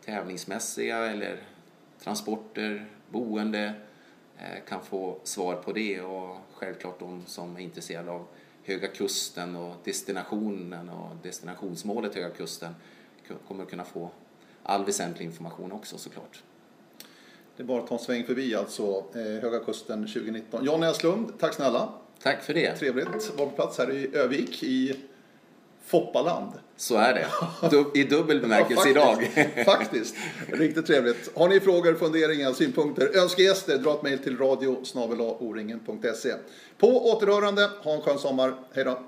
[0.06, 1.40] tävlingsmässiga eller
[2.04, 3.74] transporter, boende
[4.38, 8.26] eh, kan få svar på det och självklart de som är intresserade av
[8.64, 12.76] Höga Kusten och destinationen och destinationsmålet Höga Kusten
[13.48, 14.10] kommer kunna få
[14.64, 16.44] all väsentlig information också såklart.
[17.58, 20.66] Det är bara att ta en sväng förbi alltså eh, Höga Kusten 2019.
[20.66, 21.90] Jan Näslund, tack snälla.
[22.24, 22.76] Tack för det!
[22.76, 24.96] Trevligt att vara på plats här i Övik i
[25.86, 26.52] Foppaland.
[26.78, 28.00] Så är det.
[28.00, 29.16] I dubbel bemärkelse Ja, idag.
[29.34, 29.66] faktiskt.
[29.66, 30.16] faktiskt.
[30.48, 31.38] Riktigt trevligt.
[31.38, 34.84] Har ni frågor, funderingar, synpunkter, önskegäster, dra ett mejl till radio
[36.78, 37.70] På återhörande.
[37.84, 38.54] Ha en skön sommar.
[38.74, 39.00] Hej då.